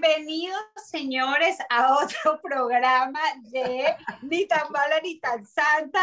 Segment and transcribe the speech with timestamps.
[0.00, 3.20] Bienvenidos, señores, a otro programa
[3.50, 3.84] de
[4.22, 6.00] Ni tan mala ni tan santa.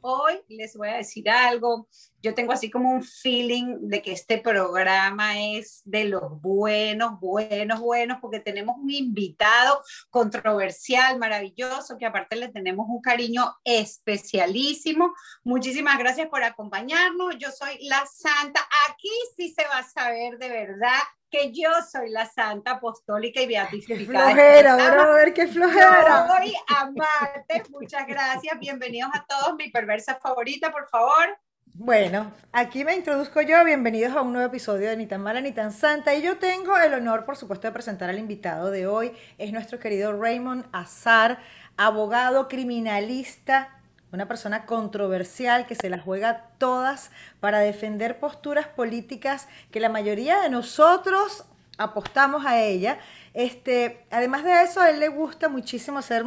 [0.00, 1.88] Hoy les voy a decir algo.
[2.22, 7.80] Yo tengo así como un feeling de que este programa es de los buenos, buenos,
[7.80, 15.12] buenos, porque tenemos un invitado controversial, maravilloso, que aparte le tenemos un cariño especialísimo.
[15.42, 17.36] Muchísimas gracias por acompañarnos.
[17.38, 18.60] Yo soy la Santa.
[18.88, 23.46] Aquí sí se va a saber de verdad que yo soy la santa apostólica y
[23.46, 24.04] beatificada.
[24.04, 26.28] Flojera, a ver qué flojera.
[26.28, 28.58] Soy amarte, muchas gracias.
[28.60, 29.54] Bienvenidos a todos.
[29.56, 31.38] Mi perversa favorita, por favor.
[31.74, 33.64] Bueno, aquí me introduzco yo.
[33.64, 36.14] Bienvenidos a un nuevo episodio de Ni tan mala ni tan santa.
[36.14, 39.12] Y yo tengo el honor, por supuesto, de presentar al invitado de hoy.
[39.38, 41.38] Es nuestro querido Raymond Azar,
[41.78, 43.70] abogado criminalista
[44.12, 50.42] una persona controversial que se las juega todas para defender posturas políticas que la mayoría
[50.42, 51.46] de nosotros
[51.78, 52.98] apostamos a ella.
[53.32, 56.26] Este, además de eso, a él le gusta muchísimo ser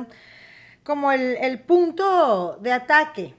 [0.84, 3.36] como el, el punto de ataque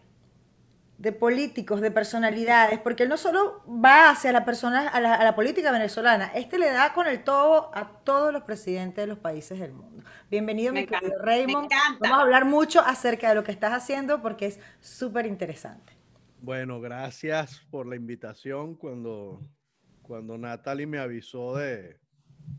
[0.98, 5.70] de políticos, de personalidades, porque él no solo va hacia la persona, a la, política
[5.70, 9.72] venezolana, este le da con el todo a todos los presidentes de los países del
[9.72, 10.02] mundo.
[10.30, 11.69] Bienvenido, mi querido Raymond.
[12.00, 15.92] Vamos a hablar mucho acerca de lo que estás haciendo porque es súper interesante.
[16.41, 18.74] Bueno, gracias por la invitación.
[18.74, 19.42] Cuando,
[20.02, 21.98] cuando Natalie me avisó de,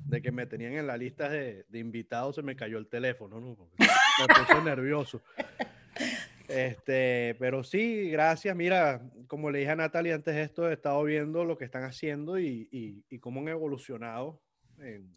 [0.05, 3.39] de que me tenían en la lista de, de invitados, se me cayó el teléfono,
[3.39, 3.57] ¿no?
[3.77, 5.21] Me puse nervioso.
[6.47, 8.55] Este, pero sí, gracias.
[8.55, 11.83] Mira, como le dije a Natalia antes de esto, he estado viendo lo que están
[11.83, 14.41] haciendo y, y, cómo han evolucionado
[14.79, 15.15] en,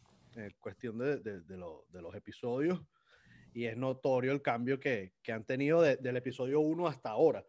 [0.58, 2.80] cuestión de, de, de, los episodios.
[3.52, 7.44] Y es notorio el cambio que, que han tenido del episodio 1 hasta ahora.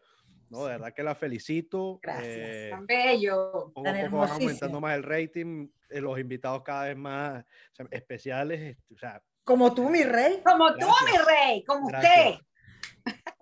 [0.51, 0.65] ¿no?
[0.65, 1.99] De verdad que la felicito.
[2.03, 3.71] Gracias, eh, tan bello.
[3.73, 7.45] Poco a poco van aumentando más el rating, eh, los invitados cada vez más
[7.89, 8.77] especiales.
[8.93, 10.41] O sea, como tú, mi rey.
[10.43, 12.35] Como tú, mi rey, como usted.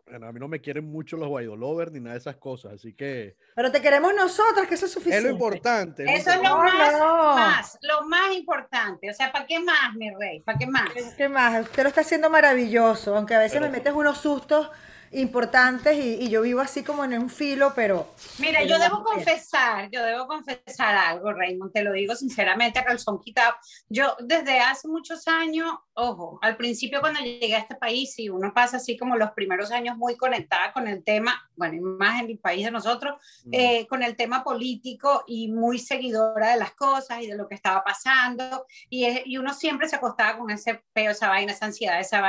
[0.10, 1.56] Bueno, a mí no me quieren mucho los Guaido
[1.92, 3.36] ni nada de esas cosas, así que.
[3.56, 5.18] Pero te queremos nosotros, que eso es suficiente.
[5.20, 6.04] Es lo importante.
[6.12, 9.12] eso es lo más, lo más importante.
[9.12, 10.40] O sea, ¿para qué más, mi rey?
[10.40, 10.90] ¿Para qué más?
[11.16, 11.62] ¿Qué más?
[11.62, 14.72] Usted lo está haciendo maravilloso, aunque a veces me metes unos sustos
[15.12, 18.14] importantes y, yo vivo así como en un filo, pero...
[18.38, 23.20] Mira, yo debo confesar, yo debo confesar algo, Raymond, te lo digo sinceramente a calzón
[23.20, 23.56] quitado.
[23.88, 28.54] Yo desde hace muchos años, ojo, al principio cuando llegué a este país, y uno
[28.54, 32.38] pasa así como los primeros años muy conectada con el tema, bueno, más en el
[32.38, 33.16] país de nosotros,
[33.46, 33.54] mm.
[33.54, 37.56] eh, con el tema político y muy seguidora de las cosas y de lo que
[37.56, 42.00] estaba pasando, y, y uno siempre se acostaba con ese peo, esa vaina, esa ansiedad,
[42.00, 42.20] esa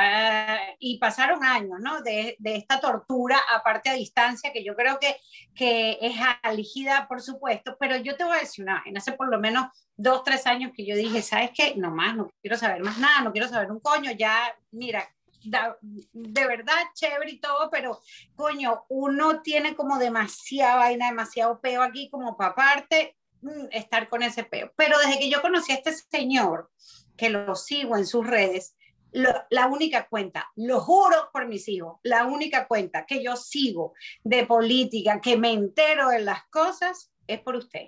[0.79, 2.01] y pasaron años, ¿no?
[2.01, 5.17] De, de esta tortura, aparte a distancia, que yo creo que,
[5.53, 9.29] que es elegida, por supuesto, pero yo te voy a decir una en hace por
[9.29, 11.75] lo menos dos, tres años que yo dije, ¿sabes qué?
[11.75, 15.07] No más, no quiero saber más nada, no quiero saber un coño, ya, mira,
[15.43, 17.99] de verdad chévere y todo, pero
[18.35, 24.23] coño, uno tiene como demasiada vaina, demasiado peo aquí como para aparte mm, estar con
[24.23, 24.71] ese peo.
[24.75, 26.71] Pero desde que yo conocí a este señor,
[27.17, 28.75] que lo sigo en sus redes,
[29.11, 34.45] la única cuenta, lo juro por mis hijos, la única cuenta que yo sigo de
[34.45, 37.85] política, que me entero de las cosas, es por usted.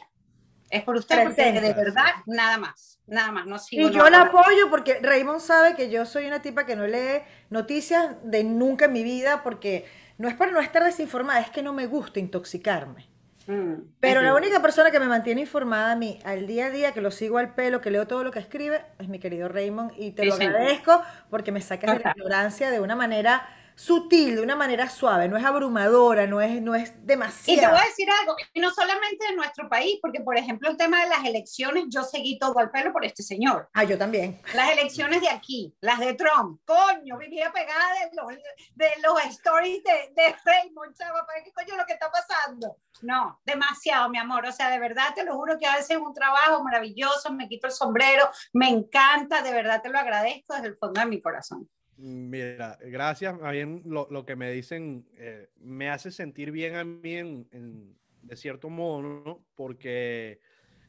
[0.70, 3.90] Es por usted, porque de verdad, nada más, nada más, no sigo.
[3.90, 7.22] Y yo la apoyo porque Raymond sabe que yo soy una tipa que no lee
[7.52, 9.86] noticias de nunca en mi vida, porque
[10.18, 13.13] no es para no estar desinformada, es que no me gusta intoxicarme.
[13.46, 16.94] Mm, Pero la única persona que me mantiene informada a mí al día a día,
[16.94, 19.92] que lo sigo al pelo, que leo todo lo que escribe, es mi querido Raymond.
[19.98, 24.42] Y te lo agradezco porque me sacas de la ignorancia de una manera sutil, de
[24.42, 27.62] una manera suave, no es abrumadora, no es, no es demasiado.
[27.62, 30.70] Y te voy a decir algo, y no solamente de nuestro país, porque por ejemplo
[30.70, 33.70] el tema de las elecciones, yo seguí todo al pelo por este señor.
[33.74, 34.42] Ah, yo también.
[34.54, 38.28] Las elecciones de aquí, las de Trump, coño, vivía pegada de los,
[38.76, 42.78] de los stories de, de Raymond, chava, ¿para qué coño lo que está pasando?
[43.02, 45.98] No, demasiado, mi amor, o sea, de verdad te lo juro que a veces es
[45.98, 50.68] un trabajo maravilloso, me quito el sombrero, me encanta, de verdad te lo agradezco desde
[50.68, 51.70] el fondo de mi corazón.
[51.98, 53.36] Mira, gracias.
[53.42, 57.96] A bien lo, lo que me dicen eh, me hace sentir bien a mí en,
[58.22, 59.46] de cierto modo, ¿no?
[59.56, 60.40] Porque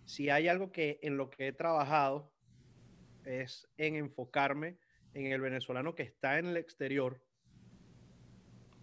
[0.04, 2.32] si hay algo que en lo que he trabajado
[3.24, 4.78] es en enfocarme
[5.14, 7.20] en el venezolano que está en el exterior.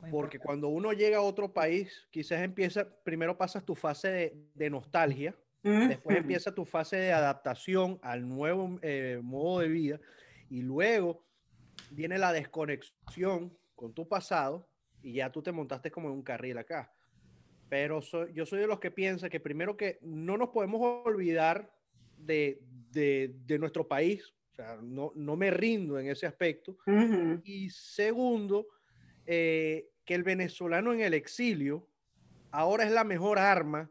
[0.10, 4.70] Porque cuando uno llega a otro país, quizás empieza, primero pasas tu fase de, de
[4.70, 10.00] nostalgia, después empieza tu fase de adaptación al nuevo eh, modo de vida
[10.50, 11.24] y luego
[11.92, 14.68] viene la desconexión con tu pasado
[15.02, 16.92] y ya tú te montaste como en un carril acá.
[17.70, 18.02] Pero
[18.34, 21.74] yo soy de los que piensa que primero que no nos podemos olvidar
[22.18, 22.62] de,
[22.92, 24.34] de, nuestro país.
[24.54, 26.78] sea, no, no me rindo en ese aspecto.
[27.44, 28.68] Y segundo,
[29.26, 31.88] eh, que el venezolano en el exilio
[32.52, 33.90] ahora es la mejor arma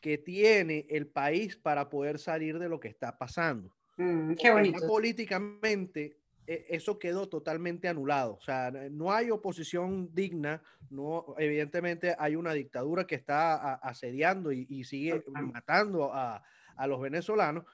[0.00, 3.74] que tiene el país para poder salir de lo que está pasando.
[3.96, 4.86] Mm, qué bonito.
[4.86, 6.17] Políticamente,
[6.48, 8.34] eso quedó totalmente anulado.
[8.34, 14.84] O sea, no hay oposición digna, no, evidentemente hay una dictadura que está asediando y,
[14.84, 16.42] sigue matando a,
[16.74, 17.64] a, los venezolanos,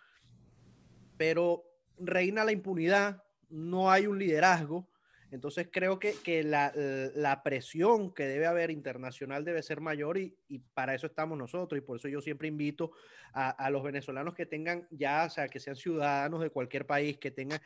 [1.16, 1.64] pero
[1.98, 4.88] reina la impunidad, no hay un liderazgo,
[5.30, 6.72] entonces creo que, que la,
[7.16, 11.76] la, presión que debe haber internacional debe ser mayor y, y, para eso estamos nosotros.
[11.76, 12.92] Y por eso yo siempre invito
[13.32, 17.18] a, a, los venezolanos que tengan ya, o sea, que sean ciudadanos de cualquier país,
[17.18, 17.60] que tengan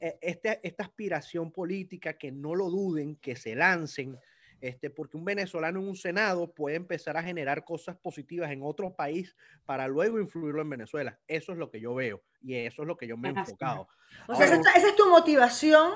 [0.00, 4.18] este, esta aspiración política, que no lo duden, que se lancen,
[4.60, 8.94] este, porque un venezolano en un Senado puede empezar a generar cosas positivas en otro
[8.94, 11.18] país para luego influirlo en Venezuela.
[11.28, 13.88] Eso es lo que yo veo y eso es lo que yo me he enfocado.
[14.28, 15.90] O sea, esa, esa es tu motivación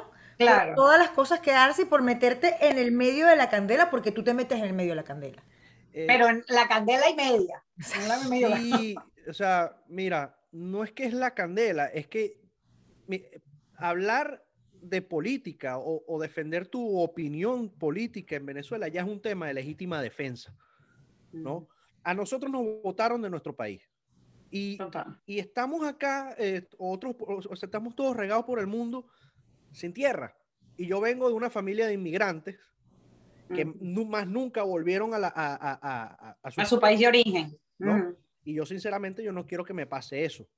[0.47, 0.75] Claro.
[0.75, 4.11] todas las cosas que haces y por meterte en el medio de la candela, porque
[4.11, 5.43] tú te metes en el medio de la candela.
[5.93, 7.62] Eh, Pero en la candela y media.
[7.79, 8.94] Sí,
[9.29, 12.41] o sea, mira, no es que es la candela, es que
[13.80, 14.44] hablar
[14.80, 20.00] de política o, defender tu opinión política en Venezuela ya es un tema de legítima
[20.00, 20.56] defensa,
[21.32, 21.68] ¿no?
[22.02, 23.82] A nosotros nos votaron de nuestro país.
[24.50, 24.78] Y,
[25.26, 29.06] y estamos acá, eh, otros, o sea, estamos todos regados por el mundo
[29.70, 30.34] sin tierra.
[30.76, 32.58] Y yo vengo de una familia de inmigrantes
[33.54, 37.58] que más nunca volvieron a, la, a, a, su, país de origen.
[38.44, 40.48] Y yo sinceramente yo no quiero que me pase eso.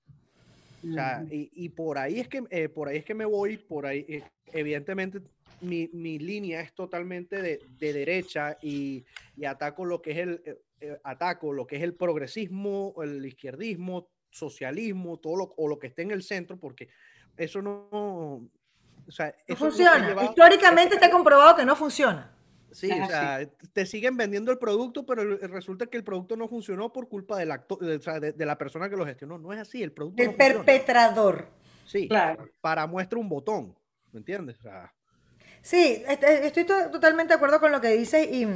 [0.89, 3.57] O sea, y, y, por ahí es que eh, por ahí es que me voy,
[3.57, 5.21] por ahí eh, evidentemente
[5.61, 9.05] mi, mi, línea es totalmente de, de derecha y,
[9.37, 10.43] y, ataco lo que es el
[10.81, 15.87] eh, ataco lo que es el progresismo, el izquierdismo, socialismo, todo lo, o lo que
[15.87, 16.89] esté en el centro, porque
[17.37, 20.25] eso no, no funciona.
[20.25, 22.35] Históricamente está comprobado que no funciona.
[22.73, 26.93] Sí, o sea, te siguen vendiendo el producto, pero resulta que el producto no funcionó
[26.93, 27.99] por culpa del acto, de,
[28.33, 29.39] de, la persona que lo gestionó.
[29.39, 30.23] No es así, el producto.
[30.23, 31.49] El perpetrador.
[31.87, 32.49] Sí, claro.
[32.61, 33.77] para muestra un botón,
[34.13, 34.57] ¿me entiendes?
[35.61, 38.49] Sí, estoy totalmente de acuerdo con lo que dices y,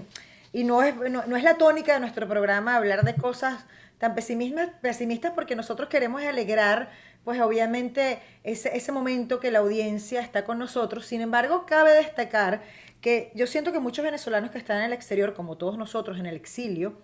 [0.53, 3.67] y no, es, no, es la tónica de nuestro programa hablar de cosas
[3.99, 6.91] tan pesimistas, pesimistas porque nosotros queremos alegrar
[7.27, 11.07] pues obviamente ese, momento que la audiencia está con nosotros.
[11.07, 12.63] Sin embargo, cabe destacar
[13.01, 16.27] que yo siento que muchos venezolanos que están en el exterior, como todos nosotros en
[16.27, 17.01] el exilio,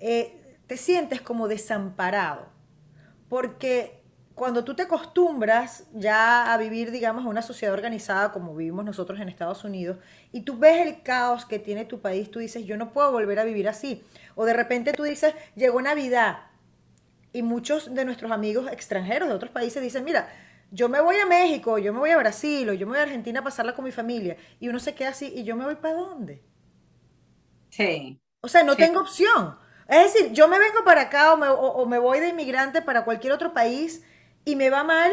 [0.00, 2.46] eh, te sientes como desamparado,
[3.30, 4.02] porque
[4.34, 9.30] cuando tú te acostumbras ya a vivir, digamos, una sociedad organizada como vivimos nosotros en
[9.30, 9.96] Estados Unidos,
[10.30, 13.38] y tú ves el caos que tiene tu país, tú dices, yo no puedo volver
[13.38, 14.04] a vivir así.
[14.34, 16.40] O de repente tú dices, llegó Navidad,
[17.34, 20.32] y muchos de nuestros amigos extranjeros de otros países dicen, mira,
[20.70, 23.02] yo me voy a México, yo me voy a Brasil, o yo me voy a
[23.02, 25.74] Argentina a pasarla con mi familia, y uno se queda así, ¿y yo me voy
[25.74, 26.42] para dónde?
[27.70, 28.20] Sí.
[28.40, 29.58] O sea, no tengo opción.
[29.88, 33.04] Es decir, yo me vengo para acá o me, o me, voy de inmigrante para
[33.04, 34.04] cualquier otro país
[34.44, 35.12] y me va mal,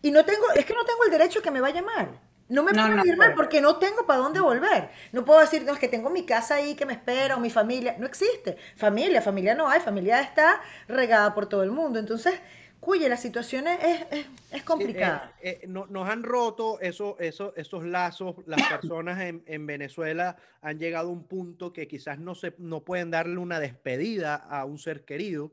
[0.00, 2.18] y no tengo, es que no tengo el derecho a que me vaya mal.
[2.48, 4.90] No me puedo ir mal porque no tengo para dónde volver.
[5.12, 7.50] No puedo decir, no, es que tengo mi casa ahí que me espera o mi
[7.50, 7.96] familia.
[7.98, 8.56] No existe.
[8.76, 9.80] Familia, familia no hay.
[9.80, 11.98] Familia está regada por todo el mundo.
[11.98, 12.40] Entonces,
[12.78, 15.34] cuye, la situación es, es, es complicada.
[15.40, 18.36] Eh, eh, nos han roto eso, eso, esos lazos.
[18.46, 22.84] Las personas en, en, Venezuela han llegado a un punto que quizás no, se, no
[22.84, 25.52] pueden darle una despedida a un ser querido.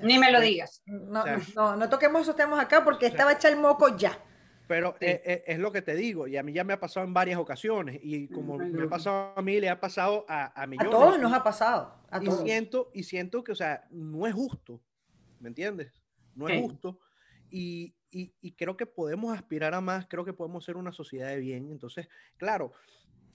[0.00, 0.82] Ni me lo digas.
[0.86, 4.18] No, no, no, toquemos esos temas acá porque estaba hecha el moco ya.
[4.72, 7.04] Pero eh, eh, es, lo que te digo, y a mí ya me ha pasado
[7.04, 10.66] en varias ocasiones, y como me ha pasado a mí, le ha pasado a, a
[10.66, 10.94] millones.
[10.94, 11.94] A todos nos ha pasado.
[12.08, 14.80] A y, Siento, y siento que, o sea, no es justo,
[15.40, 15.92] ¿me entiendes?
[16.34, 17.00] No es justo.
[17.50, 21.28] Y, y, y, creo que podemos aspirar a más, creo que podemos ser una sociedad
[21.28, 21.70] de bien.
[21.70, 22.72] Entonces, claro,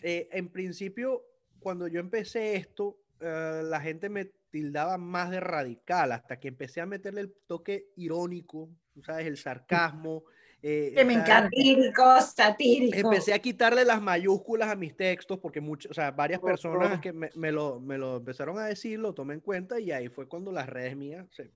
[0.02, 1.22] eh, en principio,
[1.60, 6.88] cuando yo empecé esto, la gente me tildaba más de radical, hasta que empecé a
[6.88, 8.72] meterle el toque irónico,
[9.04, 9.28] ¿sabes?
[9.28, 10.24] El sarcasmo.
[10.64, 11.44] Eh, que me encanta.
[11.44, 12.98] Satírico, satírico.
[12.98, 17.14] Empecé a quitarle las mayúsculas a mis textos porque muchas, o sea, varias personas que
[17.14, 20.28] me, me, lo, me, lo, empezaron a decir, lo tomé en cuenta y ahí fue
[20.28, 21.52] cuando las redes mías se,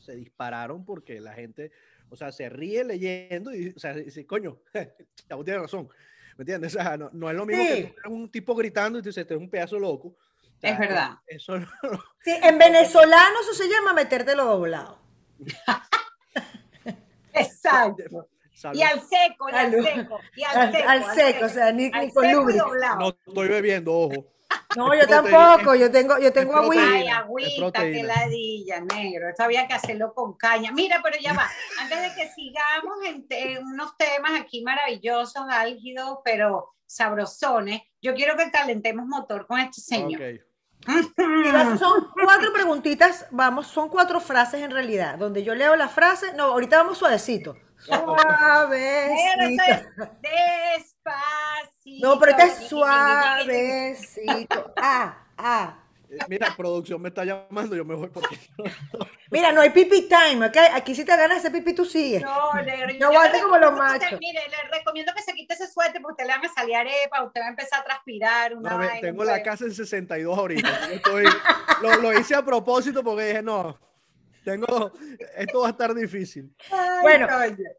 [0.00, 1.70] se dispararon porque la gente,
[2.08, 4.58] o sea, se ríe leyendo y, o sea, dice, coño,
[5.28, 5.88] Chavo tiene razón.
[6.38, 6.74] ¿Me entiendes?
[6.74, 7.92] O sea, no, no es lo mismo sí.
[8.02, 10.08] que un tipo gritando y te dice, este es un pedazo loco.
[10.08, 11.18] O sea, es verdad.
[11.26, 11.68] Eso no,
[12.24, 14.98] sí, en venezolano eso se llama metértelo doblado.
[17.34, 18.28] Exacto.
[18.58, 18.76] Salud.
[18.76, 20.88] Y al seco, y al seco, y al seco.
[20.88, 22.74] Al, seco, o sea, ni, ni con lúbrico.
[22.98, 24.26] No estoy bebiendo, ojo.
[24.76, 26.82] No, yo tampoco, yo tengo, yo tengo agüita.
[26.92, 29.28] Ay, agüita, que ladilla, negro.
[29.28, 30.72] Esto había que hacerlo con caña.
[30.72, 31.48] Mira, pero ya va.
[31.80, 38.36] Antes de que sigamos en, en unos temas aquí maravillosos, álgidos, pero sabrosones, yo quiero
[38.36, 40.20] que calentemos motor con este señor.
[40.20, 40.48] Ok.
[41.16, 46.32] Mira, son cuatro preguntitas, vamos, son cuatro frases en realidad, donde yo leo la frase,
[46.34, 47.56] no, ahorita vamos suavecito.
[47.78, 49.62] Suavecito.
[50.20, 52.06] despacito.
[52.06, 54.72] No, pero este es suavecito.
[54.76, 55.78] Ah, ah.
[56.10, 58.38] Eh, Mira, producción me está llamando, yo me voy porque
[59.30, 60.56] Mira, no hay pipi time, ¿ok?
[60.72, 62.22] Aquí si te ganas ese pipi, tú sigues.
[62.22, 64.18] No, negro, No yo aguante le como los que usted- machos.
[64.18, 67.22] Mire, le recomiendo que se quite ese suéter porque usted le van a salir arepa,
[67.24, 68.54] usted va a empezar a transpirar.
[68.56, 70.68] Una No, vaina, tengo la casa en 62 ahorita.
[70.92, 71.26] Estoy-
[71.82, 73.78] lo, lo hice a propósito porque dije, no,
[74.50, 74.92] tengo,
[75.36, 76.54] esto va a estar difícil.
[76.70, 77.26] Ay, Bueno.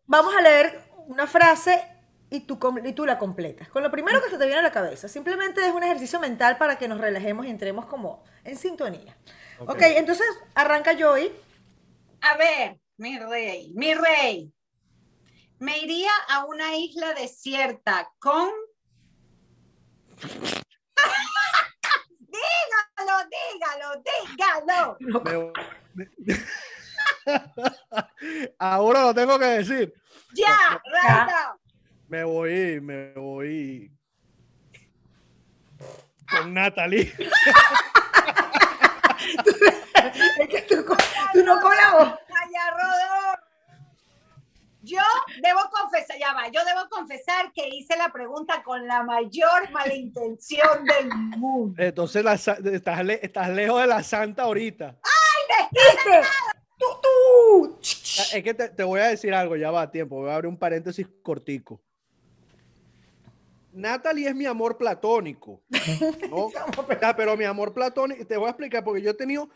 [0.06, 1.84] Vamos a leer una frase
[2.30, 3.70] y tú, com- y tú la completas.
[3.70, 5.08] Con lo primero que se te viene a la cabeza.
[5.08, 9.18] Simplemente es un ejercicio mental para que nos relajemos y entremos como en sintonía.
[9.60, 9.82] Ok, Ok.
[9.82, 11.32] entonces arranca Joy.
[12.22, 14.54] A ver, mi rey, mi rey.
[15.60, 18.50] Me iría a una isla desierta con.
[22.20, 24.98] dígalo, dígalo, dígalo.
[28.60, 29.94] Ahora lo tengo que decir.
[30.34, 31.30] Ya, right
[32.08, 33.92] Me voy, me voy
[36.30, 37.14] con Natalie.
[40.40, 40.76] Es que tú,
[41.44, 42.16] no colabas.
[42.30, 43.40] Vaya, Rodolfo.
[44.82, 45.02] Yo
[45.42, 50.86] debo confesar, ya va, yo debo confesar que hice la pregunta con la mayor malintención
[50.86, 51.76] del mundo.
[51.84, 54.96] Entonces la estás, le- estás lejos de la santa ahorita.
[55.72, 56.28] ¿Viste?
[56.78, 57.78] Tú, tú.
[57.82, 60.16] Es que te, te voy a decir algo, ya va a tiempo.
[60.16, 61.82] Voy a abrir un paréntesis cortico.
[63.72, 65.62] Natalie es mi amor platónico.
[66.30, 66.50] ¿no?
[67.18, 69.50] Pero mi amor platónico, te voy a explicar, porque yo he tenido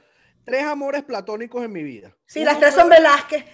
[0.45, 2.15] tres amores platónicos en mi vida.
[2.25, 3.45] Sí, las tres son Velázquez.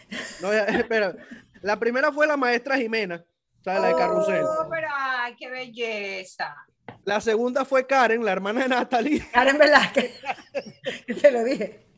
[0.42, 1.16] No, espera.
[1.62, 3.24] La primera fue la maestra Jimena,
[3.64, 3.82] ¿sabes?
[3.82, 4.44] La de Carrusel.
[4.44, 6.56] Oh, pero ay, qué belleza.
[7.04, 9.26] La segunda fue Karen, la hermana de Natalie.
[9.32, 10.20] Karen Velázquez.
[11.22, 11.89] Te lo dije.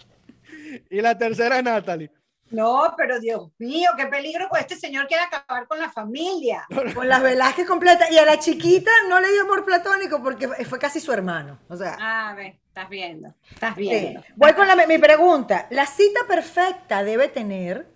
[0.89, 2.11] Y la tercera es Natalie.
[2.49, 6.65] No, pero Dios mío, qué peligro, pues este señor quiere acabar con la familia.
[6.93, 8.11] Con las Velázquez completas.
[8.11, 11.59] Y a la chiquita no le dio amor platónico porque fue- casi su hermano.
[11.69, 11.95] O sea.
[12.29, 13.81] A ver, estás viendo, estás sí.
[13.83, 14.21] viendo.
[14.35, 15.67] Voy con la- mi pregunta.
[15.69, 17.89] La cita perfecta debe tener.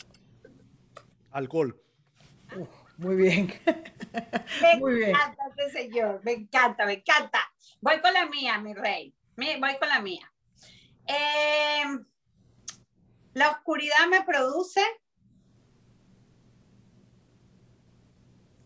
[1.32, 1.78] Alcohol.
[2.98, 3.54] Muy bien.
[4.62, 5.10] Me Muy bien.
[5.10, 7.40] encanta este señor, me encanta, me encanta.
[7.82, 9.14] Voy con la mía, mi rey.
[9.36, 10.32] Voy con la mía.
[11.06, 11.84] Eh,
[13.36, 14.82] la oscuridad me produce.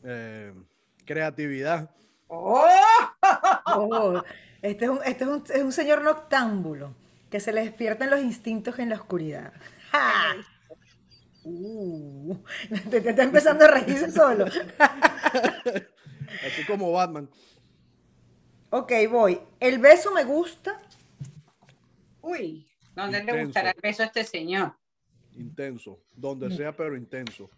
[0.03, 0.53] eh,
[1.05, 1.89] creatividad.
[2.27, 2.65] ¡Oh!
[3.71, 4.23] Oh,
[4.61, 6.95] este es un, este es un, es un señor noctámbulo
[7.29, 9.53] que se le despiertan los instintos en la oscuridad.
[9.91, 10.35] ¡Ja!
[11.43, 12.35] Uh,
[12.89, 14.45] te, te está empezando a reírse solo.
[16.45, 17.29] Así como Batman.
[18.71, 19.39] Ok, voy.
[19.59, 20.79] El beso me gusta.
[22.21, 22.68] Uy,
[22.99, 23.45] ¿dónde le Intenso.
[23.45, 24.73] gustará el beso a este señor?
[25.35, 25.99] Intenso.
[26.15, 27.49] Donde sea, pero intenso.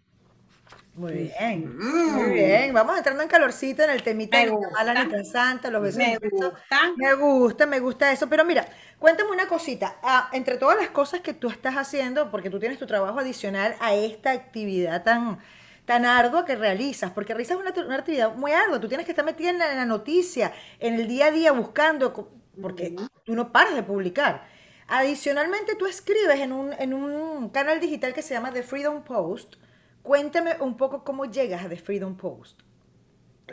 [0.94, 1.76] Muy bien.
[1.78, 2.12] Mm.
[2.12, 2.74] Muy bien.
[2.74, 5.98] Vamos entrando en calorcito en el temita Me de mala ni santa, los besos.
[5.98, 6.92] Me gusta.
[6.96, 8.28] Me gusta, me gusta eso.
[8.28, 8.66] Pero mira,
[8.98, 9.96] cuéntame una cosita.
[10.02, 13.74] Ah, entre todas las cosas que tú estás haciendo, porque tú tienes tu trabajo adicional
[13.80, 15.38] a esta actividad tan,
[15.86, 18.80] tan ardua que realizas, porque realizas una, una actividad muy ardua.
[18.80, 21.52] Tú tienes que estar metida en la, en la noticia, en el día a día
[21.52, 22.30] buscando,
[22.60, 22.94] porque
[23.24, 24.51] tú no paras de publicar.
[24.94, 29.56] Adicionalmente, tú escribes en un, en un canal digital que se llama The Freedom Post.
[30.02, 32.60] Cuéntame un poco cómo llegas a The Freedom Post.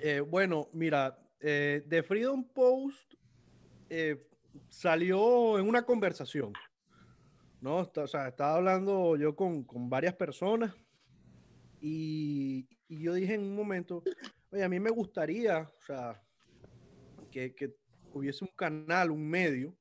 [0.01, 3.13] Eh, bueno, mira, eh, The Freedom Post
[3.89, 4.21] eh,
[4.67, 6.51] salió en una conversación,
[7.61, 7.83] ¿no?
[7.83, 10.75] Está- o sea, estaba hablando yo con, con varias personas
[11.79, 14.03] y, y yo dije en un momento,
[14.51, 16.21] oye, a mí me gustaría, o sea,
[17.31, 17.73] que, que
[18.11, 19.78] hubiese un canal, un medio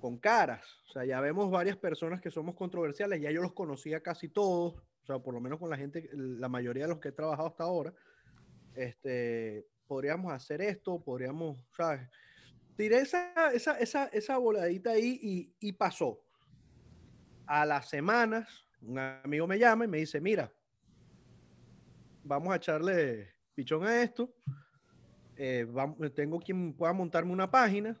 [0.00, 0.64] con caras.
[0.88, 4.74] O sea, ya vemos varias personas que somos controversiales, ya yo los conocía casi todos,
[5.02, 7.48] o sea, por lo menos con la gente, la mayoría de los que he trabajado
[7.48, 7.94] hasta ahora
[8.74, 12.08] este, podríamos hacer esto, podríamos, ¿sabes?
[12.76, 16.22] Tiré esa, esa, esa, esa voladita ahí y, pasó.
[17.46, 18.48] A las semanas,
[18.80, 20.52] un amigo me llama y me dice, mira,
[22.22, 24.32] vamos a echarle pichón a esto.
[25.36, 25.66] eh,
[26.14, 28.00] tengo quien pueda montarme una página.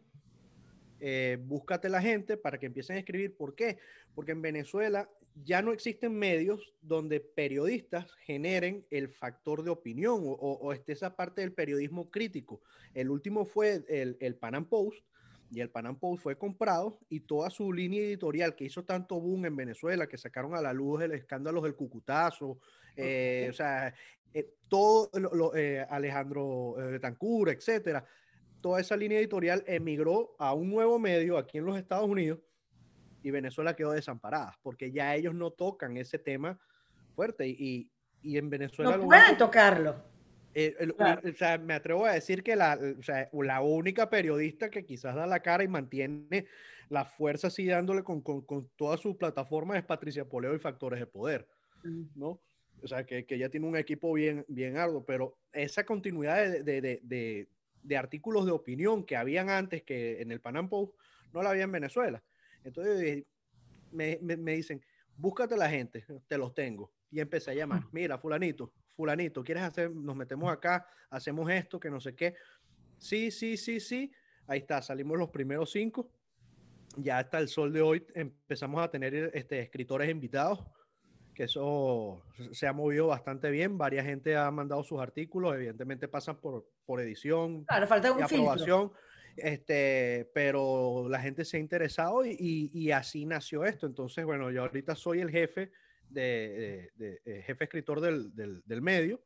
[1.00, 3.36] Eh, búscate la gente para que empiecen a escribir.
[3.36, 3.78] ¿Por qué?
[4.14, 10.32] Porque en Venezuela ya no existen medios donde periodistas generen el factor de opinión o,
[10.32, 12.60] o- o esté esa parte del periodismo crítico.
[12.94, 15.04] El último fue el, el Pan Am Post,
[15.52, 19.46] Y el Panam Post fue comprado y toda su línea editorial que hizo tanto boom
[19.46, 22.58] en Venezuela, que sacaron a la luz el escándalo del Cucutazo,
[22.96, 23.92] eh, o sea,
[24.32, 28.04] eh, todo lo, eh, Alejandro Tancur, etcétera,
[28.60, 32.40] toda esa línea editorial emigró a un nuevo medio aquí en los Estados Unidos
[33.22, 36.58] y Venezuela quedó desamparada porque ya ellos no tocan ese tema
[37.14, 37.90] fuerte y,
[38.22, 38.96] y en Venezuela...
[38.96, 40.10] No pueden tocarlo.
[40.52, 44.84] Eh, o sea, me atrevo a decir que la, o sea, la, única periodista que
[44.84, 46.46] quizás da la cara y mantiene
[46.88, 50.98] la fuerza así dándole con, con, con toda su plataforma es Patricia Poleo y Factores
[50.98, 51.46] de Poder,
[52.16, 52.40] ¿no?
[52.82, 56.62] O sea, que, que ella tiene un equipo bien, bien arduo, pero esa continuidad de,
[56.64, 57.48] de, de, de,
[57.96, 60.94] artículos de opinión que habían antes que en el Panam Post,
[61.32, 62.22] no la había en Venezuela.
[62.64, 63.24] Entonces
[63.92, 64.84] me, me, me dicen,
[65.16, 66.92] búscate la gente, te los tengo.
[67.10, 69.90] Y empecé a llamar, mira, fulanito, fulanito, ¿quieres hacer?
[69.90, 72.34] Nos metemos acá, hacemos esto, que no sé qué.
[72.98, 74.12] Sí, sí, sí, sí.
[74.46, 76.10] Ahí está, salimos los primeros cinco.
[76.96, 80.60] Ya hasta el sol de hoy empezamos a tener este, escritores invitados,
[81.40, 83.78] que eso se ha movido bastante bien.
[83.78, 88.92] Varias gente ha mandado sus artículos, evidentemente pasan por, por edición claro, falta un aprobación.
[89.38, 93.86] Este, pero la gente se ha interesado y, y, y, así nació esto.
[93.86, 95.72] Entonces, bueno, yo ahorita soy el jefe
[96.10, 99.22] de, eh, jefe escritor del, del, medio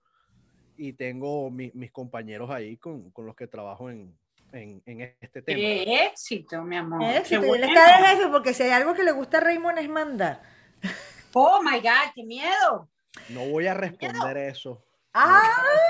[0.76, 4.16] y tengo mis compañeros ahí con, con, los que trabajo en,
[4.52, 5.59] en, en este tema.
[5.59, 7.02] ¡Qué éxito, mi amor!
[7.02, 7.56] Éxito.
[7.56, 10.42] Él está de jefe porque si hay algo que le gusta a Raymond es mandar.
[11.35, 12.12] ¡Oh, my God!
[12.14, 12.88] ¡Qué miedo!
[13.29, 14.85] No voy a responder eso.
[15.17, 15.41] Ah,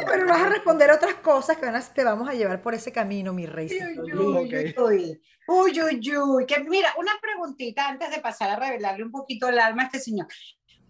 [0.06, 2.92] pero vas a responder otras cosas que van a, te vamos a llevar por ese
[2.92, 3.70] camino, mi rey.
[3.70, 9.02] Uy, uy, uy, uy, uy, uy, que mira, una preguntita antes de pasar a revelarle
[9.02, 10.26] un poquito el alma a este señor.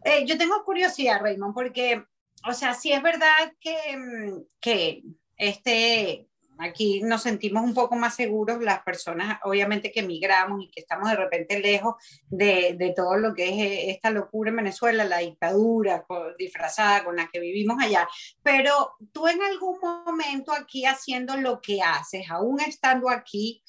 [0.05, 2.05] Eh, yo tengo curiosidad, Raymond, porque,
[2.49, 5.05] o sea, sí es verdad que, mm, que
[5.37, 10.81] este, aquí nos sentimos un poco más seguros las personas, obviamente que emigramos y que
[10.81, 11.95] estamos de repente lejos
[12.29, 16.05] de, de todo lo que es eh, esta locura en Venezuela, la dictadura
[16.38, 18.09] disfrazada con la que vivimos allá.
[18.43, 23.62] Pero tú en algún momento aquí haciendo lo que haces, aún estando aquí,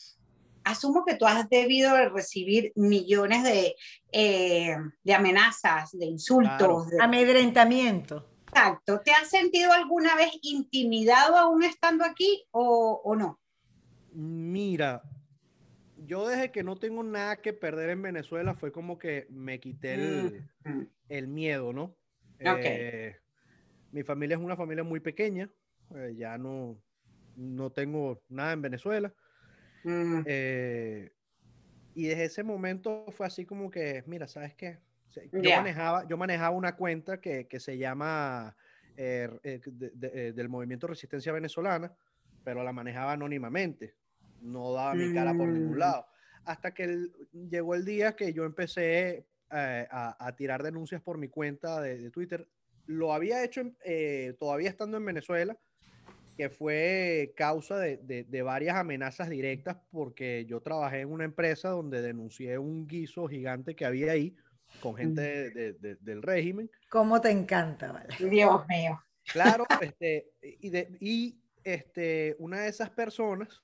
[0.63, 3.75] asumo que tú has debido de recibir millones de,
[4.11, 6.89] eh, de amenazas, de insultos.
[6.89, 7.01] De...
[7.01, 8.34] Amedrentamiento.
[8.55, 9.01] Exacto.
[9.01, 13.39] ¿Te has sentido alguna vez intimidado aún estando aquí o, o no?
[14.13, 15.03] Mira,
[16.05, 19.95] yo desde que no tengo nada que perder en Venezuela fue como que me quité
[19.95, 20.81] el, mm.
[21.09, 21.97] el miedo, ¿no?
[22.39, 22.63] Okay.
[22.65, 23.15] Eh,
[23.91, 25.49] mi familia es una familia muy pequeña,
[25.95, 26.81] eh, ya no,
[27.35, 29.13] no tengo nada en Venezuela.
[29.83, 30.21] Mm.
[30.25, 31.11] Eh,
[31.93, 34.79] y desde ese momento fue así como que, mira, ¿sabes qué?
[35.31, 38.55] Yo, manejaba, yo manejaba una cuenta que, que se llama
[38.97, 41.91] eh, eh, del Movimiento Resistencia Venezolana,
[42.43, 43.95] pero la manejaba anónimamente.
[44.41, 45.79] No daba mi cara por ningún mm.
[45.79, 46.05] lado.
[46.45, 47.07] Hasta que
[47.49, 52.11] llegó el día que yo empecé a, a, tirar denuncias por mi cuenta de, de
[52.11, 52.47] Twitter.
[52.85, 53.63] Lo había hecho
[54.37, 55.57] todavía estando en Venezuela,
[56.37, 62.01] que fue causa de, de, varias amenazas directas porque yo trabajé en una empresa donde
[62.01, 64.35] denuncié un guiso gigante que había ahí
[64.81, 66.69] con gente de, del régimen.
[66.89, 67.91] ¿Cómo te encanta?
[67.91, 68.15] Vale?
[68.29, 69.01] Dios mío.
[69.31, 73.63] Claro, este, y, y este, una de esas personas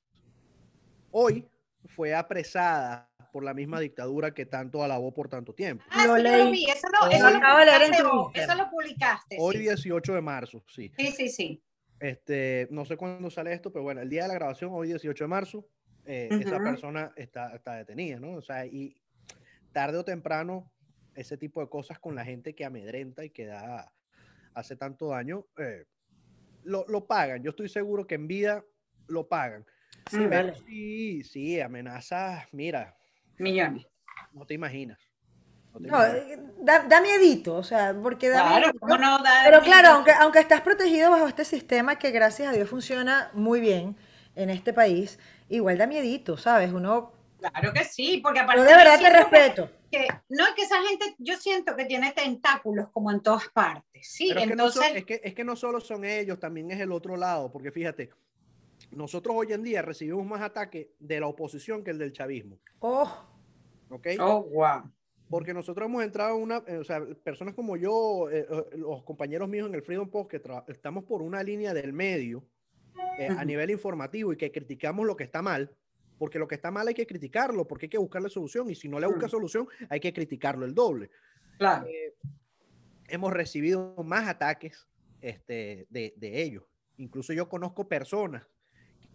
[1.11, 1.47] hoy
[1.85, 5.83] fue apresada por la misma dictadura que tanto alabó por tanto tiempo.
[5.89, 9.37] Ah, lo, sí, lo vi, eso, no, eso, lo publicaste, eso lo publicaste.
[9.39, 10.91] Hoy 18 de marzo, sí.
[10.97, 11.63] Sí, sí, sí.
[11.99, 15.23] Este, no sé cuándo sale esto, pero bueno, el día de la grabación, hoy 18
[15.23, 15.67] de marzo,
[16.05, 18.33] eh, esa persona está, está detenida, ¿no?
[18.33, 18.95] O sea, y
[19.71, 20.71] tarde o temprano,
[21.15, 23.91] ese tipo de cosas con la gente que amedrenta y que da,
[24.53, 25.85] hace tanto daño, eh,
[26.63, 27.43] lo, lo, pagan.
[27.43, 28.63] Yo estoy seguro que en vida
[29.07, 29.65] lo pagan.
[30.09, 30.55] Sí, vale.
[30.65, 32.95] sí, sí, amenazas, mira.
[33.37, 33.87] Millones.
[34.33, 34.99] No te imaginas.
[35.79, 38.79] No, eh, da, da, miedito, o sea, porque da claro, miedito.
[38.79, 42.51] ¿cómo no da Pero claro, aunque, aunque estás protegido bajo este sistema que gracias a
[42.51, 43.95] Dios funciona muy bien
[44.35, 46.73] en este país, igual da miedito, ¿sabes?
[46.73, 47.13] Uno...
[47.39, 48.61] Claro que sí, porque aparte...
[48.61, 49.80] Yo de verdad te respeto.
[49.91, 54.07] Que, no, es que esa gente, yo siento que tiene tentáculos como en todas partes,
[54.07, 54.27] ¿sí?
[54.29, 54.81] Pero es Entonces...
[54.81, 57.17] Que no son, es, que, es que no solo son ellos, también es el otro
[57.17, 58.09] lado, porque fíjate,
[58.91, 62.57] nosotros hoy en día recibimos más ataques de la oposición que el del chavismo.
[62.79, 63.11] Oh.
[63.89, 64.07] ¿Ok?
[64.19, 64.91] Oh, wow
[65.31, 69.01] porque nosotros hemos entrado en una, eh, o sea, personas como yo, eh, eh, los
[69.03, 72.43] compañeros míos en el Freedom Post, que estamos por una línea del medio
[73.17, 75.73] eh, a nivel informativo y que criticamos lo que está mal,
[76.21, 78.87] porque lo que está mal hay que criticarlo, porque hay que buscarle solución, y si
[78.87, 81.09] no le busca solución, hay que criticarlo el doble.
[81.57, 81.87] Claro.
[83.07, 84.87] hemos recibido más ataques
[85.19, 86.63] este, de, de ellos.
[86.97, 88.43] Incluso yo conozco personas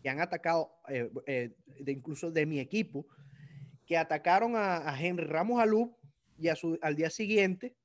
[0.09, 3.07] han atacado, eh, eh, de incluso de mi equipo,
[3.87, 5.97] que atacaron a, a Henry Ramos Alú
[6.39, 7.77] y a su, al día siguiente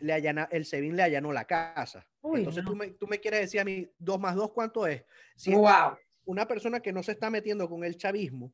[0.00, 2.06] le allana, el SEBIN le allanó la casa.
[2.20, 2.70] Uy, Entonces no.
[2.70, 5.04] tú, me, tú me quieres decir a mí, dos más dos, ¿cuánto es?
[5.36, 5.96] Si Wow.
[6.24, 8.52] una persona que no se está metiendo con el chavismo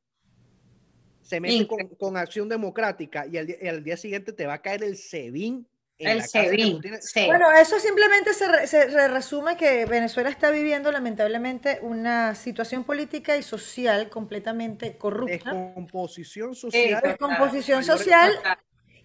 [1.22, 4.54] se mete con, con acción democrática y al, día- y al día siguiente te va
[4.54, 5.66] a caer el SEBIN.
[5.98, 6.80] El SEBIN.
[7.02, 7.26] Sí.
[7.26, 12.84] Bueno, eso simplemente se, re- se re- resume que Venezuela está viviendo lamentablemente una situación
[12.84, 17.00] política y social completamente corrupta Descomposición social.
[17.02, 18.32] Descomposición social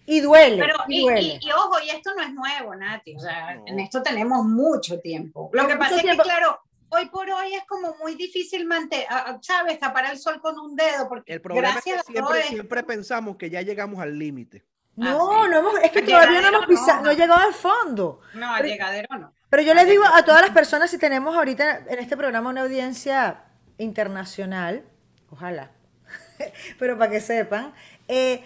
[0.06, 0.56] y duele.
[0.62, 1.38] Pero, y y, duele.
[1.42, 3.64] y- y ojo, y esto no es nuevo, Nati, o sea, No.
[3.66, 5.50] en esto tenemos mucho tiempo.
[5.52, 6.22] Lo que Mucho pasa es tiempo.
[6.22, 9.06] que, claro, hoy por hoy es como muy difícil mantener,
[9.42, 9.78] ¿sabes?
[9.78, 12.48] Tapar el sol con un dedo, porque El problema gracias es a que todo siempre,
[12.48, 14.64] siempre pensamos que ya llegamos al límite.
[14.96, 15.50] No, Ah, sí.
[15.50, 17.02] no hemos, es que El todavía no hemos pisado, no.
[17.04, 18.20] no he llegado al fondo.
[18.34, 19.32] No, al llegadero no.
[19.50, 22.62] Pero yo les digo a todas las personas, si tenemos ahorita en este programa una
[22.62, 23.44] audiencia
[23.78, 24.84] internacional,
[25.30, 25.70] ojalá,
[26.78, 27.74] pero para que sepan,
[28.08, 28.42] eh,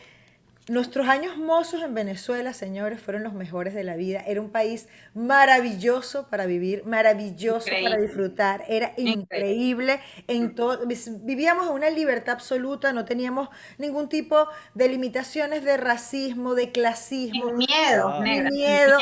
[0.70, 4.22] nuestros años mozos en Venezuela, señores, fueron los mejores de la vida.
[4.24, 10.86] Era un país maravilloso para vivir, maravilloso para disfrutar, era increíble en todo.
[11.22, 17.48] Vivíamos en una libertad absoluta, no teníamos ningún tipo de limitaciones de racismo, de clasismo,
[17.48, 18.50] Sin miedo, ni miedo.
[18.50, 18.98] miedo.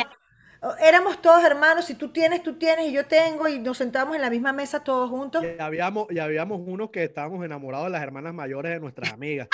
[0.81, 4.23] Éramos todos hermanos, si tú tienes, tú tienes y yo tengo y nos sentamos en
[4.23, 5.45] la misma mesa todos juntos.
[5.45, 9.49] Y habíamos, y habíamos unos que estábamos enamorados de las hermanas mayores de nuestras amigas.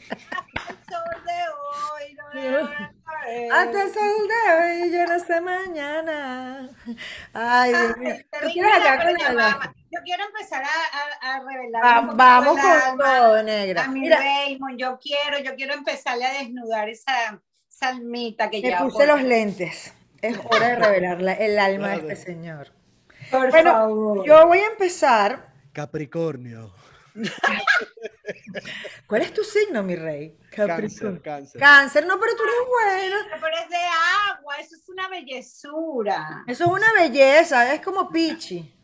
[0.00, 2.39] El sol de hoy no me va a caer.
[3.52, 6.68] Hasta el sol de hoy, yo no sé mañana.
[7.32, 8.14] Ay, Dios mío.
[8.14, 9.74] Ay, ¿Tú terrible, quieres acá pero con ya la- va.
[9.92, 11.82] Yo quiero empezar a, a, a revelar
[12.16, 13.84] vamos con alma todo, negra.
[13.84, 14.78] a mi Mira, Raymond.
[14.78, 19.22] Yo quiero, yo quiero empezarle a desnudar esa salmita que me lleva puse por- los
[19.22, 19.92] lentes.
[20.22, 22.72] Es hora de revelar la- el alma de este señor.
[23.30, 24.24] Por Bueno, favor.
[24.26, 25.52] yo voy a empezar.
[25.72, 26.72] Capricornio.
[29.06, 30.36] ¿Cuál es tu signo, mi rey?
[30.50, 31.22] Cáncer, Capricornio.
[31.22, 31.60] cáncer.
[31.60, 33.16] Cáncer, no, pero tú eres bueno.
[33.40, 33.76] Pero es de
[34.30, 36.44] agua, eso es una bellezura.
[36.46, 38.74] Eso es una belleza, es como Pichi.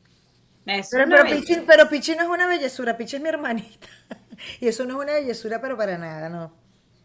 [0.66, 1.24] Es Pero.
[1.24, 3.88] Pichi, pero Pichi no es una bellezura, Pichi es mi hermanita.
[4.60, 6.54] Y eso no es una bellezura, pero para nada, no.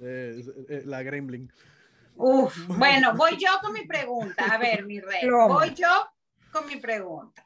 [0.02, 1.50] Eh, eh, la Gremlin.
[2.16, 4.46] Uf, bueno, voy yo con mi pregunta.
[4.46, 5.30] A ver, mi rey.
[5.30, 6.10] Voy yo
[6.52, 7.44] con mi pregunta.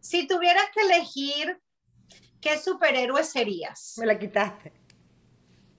[0.00, 1.60] Si tuvieras que elegir,
[2.40, 3.94] ¿qué superhéroe serías?
[3.98, 4.72] Me la quitaste.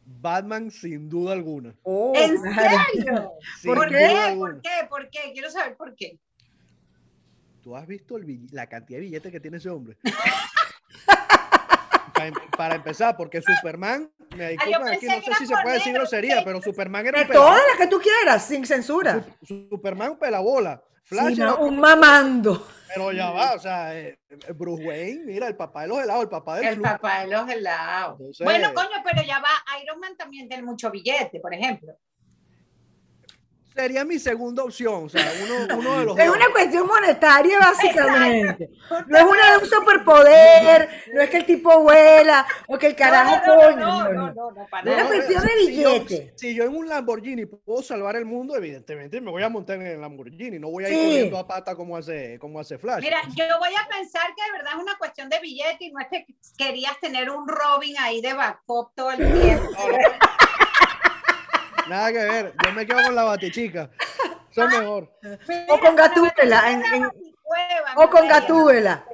[0.06, 1.76] Batman sin duda alguna.
[1.84, 3.34] Oh, ¿En serio?
[3.63, 4.36] ¿Por qué?
[4.38, 4.69] ¿Por qué?
[4.89, 5.19] ¿Por qué?
[5.34, 6.19] Quiero saber por qué.
[7.62, 9.98] ¿Tú has visto el la cantidad de billetes que tiene ese hombre?
[12.19, 15.75] para, em- para empezar, porque Superman, me disculpan pensé aquí, no sé si se puede
[15.75, 17.51] decir grosería, pero Superman era un pelabola.
[17.55, 19.23] todas las que tú quieras, sin censura.
[19.45, 20.82] Su- Superman pelabola.
[21.03, 22.67] Flash Sí, otro- un mamando.
[22.88, 26.21] pero ya va, o sea, eh, eh, Bruce Wayne, mira, el papá de los helados,
[26.23, 28.19] el papá del El papá de los helados.
[28.19, 29.49] Entonces- Bueno, coño, pero ya va,
[29.82, 31.93] Iron Man también tiene mucho billete, por ejemplo.
[33.75, 36.36] Sería mi segunda opción, o sea, uno, uno de los Es dos.
[36.36, 38.69] una cuestión monetaria, básicamente.
[39.08, 42.95] No es una de un superpoder, no es que el tipo vuela, o que el
[42.95, 43.75] carajo no, no, coño.
[43.77, 44.34] no, no, no, no.
[44.34, 46.34] no, no, para Es una cuestión de si yo- billete.
[46.36, 49.88] Si yo en un Lamborghini puedo salvar el mundo, evidentemente me voy a montar en
[49.88, 51.05] el Lamborghini, no voy a ir Sí.
[51.05, 53.01] corriendo a pata como hace, como hace Flash.
[53.01, 55.99] Mira, yo voy a pensar que de verdad es una cuestión de billete y no
[56.01, 56.25] es que
[56.58, 59.69] querías tener un Robin ahí de backup todo el tiempo.
[61.89, 63.89] Nada que ver, yo me quedo con la batichica.
[64.52, 65.12] Eso es mejor.
[65.69, 67.12] O con Gatúbela, en- en-
[67.95, 69.06] O con Gatúbela.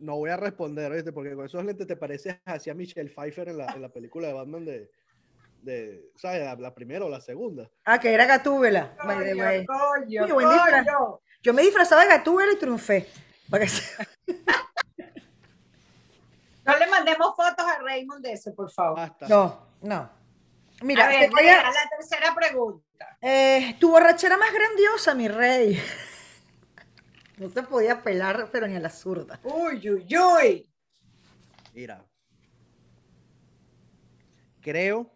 [0.00, 1.12] No voy a responder, ¿viste?
[1.12, 4.34] porque con esos lentes te pareces hacia Michelle Pfeiffer en la, en la película de
[4.34, 4.90] Batman de,
[5.62, 6.44] de ¿sabes?
[6.44, 7.70] La, la primera o la segunda.
[7.84, 8.94] Ah, que era Gatúbela.
[8.98, 11.20] Coño, coño, coño.
[11.42, 13.08] Yo me disfrazaba de Gatúbela y triunfé.
[13.50, 14.06] Para que se-
[16.64, 18.96] No le mandemos fotos a Raymond de eso, por favor.
[18.96, 19.26] Basta.
[19.28, 20.21] No, no.
[20.82, 23.16] Mira, a ver, te voy a- la tercera pregunta.
[23.20, 25.80] Eh, tu borrachera más grandiosa, mi rey.
[27.38, 29.40] No te podía pelar, pero ni a la zurda.
[29.42, 30.70] Uy, uy, uy.
[31.74, 32.04] Mira.
[34.60, 35.10] Creo,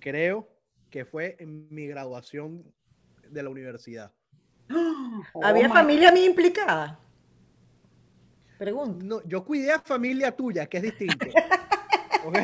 [0.00, 0.48] creo
[0.90, 2.64] que fue en mi graduación
[3.28, 4.12] de la universidad.
[5.42, 6.98] ¿Había Oh, my- familia mía implicada?
[8.58, 9.04] Pregunto.
[9.04, 11.26] No, yo cuidé a familia tuya, que es distinto.
[12.24, 12.38] ¿Ok?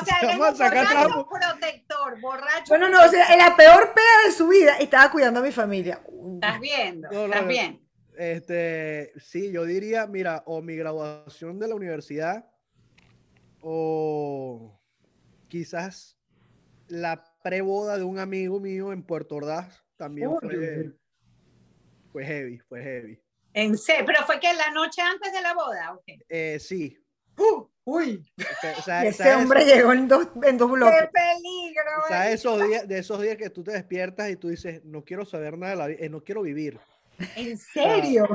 [0.00, 1.28] O sea, Vamos a un borracho trapo.
[1.28, 2.64] protector, borracho.
[2.68, 5.52] Bueno, no, o sea, en la peor peda de su vida estaba cuidando a mi
[5.52, 6.00] familia.
[6.34, 7.48] Estás viendo, No, no, estás no.
[7.48, 7.88] bien.
[8.16, 12.46] Este, sí, yo diría, mira, o mi graduación de la universidad,
[13.60, 14.78] o
[15.48, 16.18] quizás
[16.88, 20.92] la preboda de un amigo mío en Puerto Ordaz también Uy, fue,
[22.12, 23.22] fue heavy, fue heavy.
[23.54, 26.04] En serio, pero fue que la noche antes de la boda, ¿ok?
[26.28, 26.98] Eh, sí.
[27.38, 28.24] Uh, uy.
[28.78, 30.94] O sea, Y ese ¿sabes hombre eso- llegó en dos, en dos bloques.
[31.00, 31.82] ¡Qué peligro!
[32.04, 35.02] o sea, esos días, de esos días que tú te despiertas y tú dices, no
[35.04, 36.78] quiero saber nada de la vida, no quiero vivir.
[37.36, 38.28] ¿En serio?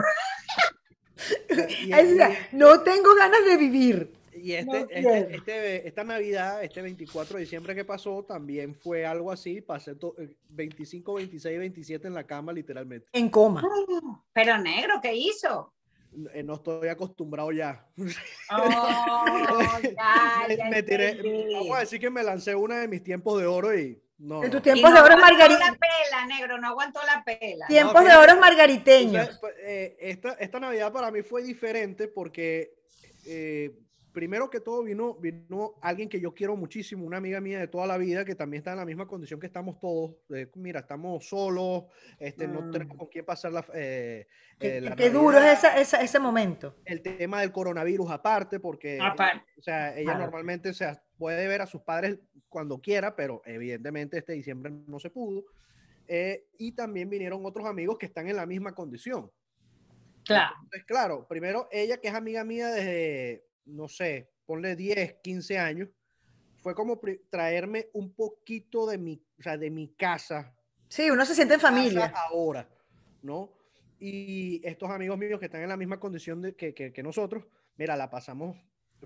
[2.52, 4.14] No tengo ganas de vivir.
[4.34, 9.04] y este, no este- este- esta Navidad, este 24 de diciembre que pasó, también fue
[9.06, 9.62] algo así.
[9.62, 13.08] Pasé to- eh, 25, 26, 27 en la cama, literalmente.
[13.14, 13.64] En coma.
[14.34, 15.74] Pero negro, ¿qué hizo?
[16.34, 17.86] Eh, No estoy acostumbrado ya.
[18.52, 18.56] Oh,
[19.84, 21.20] ya, ya me tiré,
[21.54, 24.44] vamos a decir que me lancé una de mis tiempos de oro y no.
[24.44, 25.72] En tus tiempos no de oro aguantó margarita.
[25.72, 27.68] la pela, negro, no aguantó la pela.
[27.68, 29.28] Tiempos de oro O margariteños.
[29.28, 32.74] sea, pues, eh, esta, esta Navidad para mí fue diferente porque
[33.28, 33.72] eh,
[34.18, 37.86] primero que todo vino, vino alguien que yo quiero muchísimo, una amiga mía de toda
[37.86, 40.16] la vida que también está en la misma condición que estamos todos.
[40.56, 41.84] mira, estamos solos,
[42.18, 42.72] este, no Mm.
[42.72, 44.26] tenemos con quién pasar la, eh,
[44.58, 46.74] Qué, eh, la qué duro es esa- esa- ese momento.
[46.86, 49.46] el tema del coronavirus aparte, porque Aparte.
[49.56, 52.18] o sea, ella normalmente o sea, puede ver a sus padres
[52.50, 55.46] cuando quiera, pero evidentemente este diciembre no se pudo.
[56.08, 59.30] Eh, y también vinieron otros amigos que están en la misma condición.
[60.26, 60.56] Claro.
[60.64, 65.90] Entonces, claro, primero ella, que es amiga mía desde, no sé, ponle 10, 15 años,
[66.62, 67.00] fue como
[67.30, 70.54] traerme un poquito de mi, o sea, de mi casa
[70.90, 72.14] Sí, uno se siente en familia.
[72.16, 72.68] ahora,
[73.22, 73.54] ¿no?
[74.00, 77.46] Y estos amigos míos que están en la misma condición de, que, que- que nosotros,
[77.78, 78.56] mira, la pasamos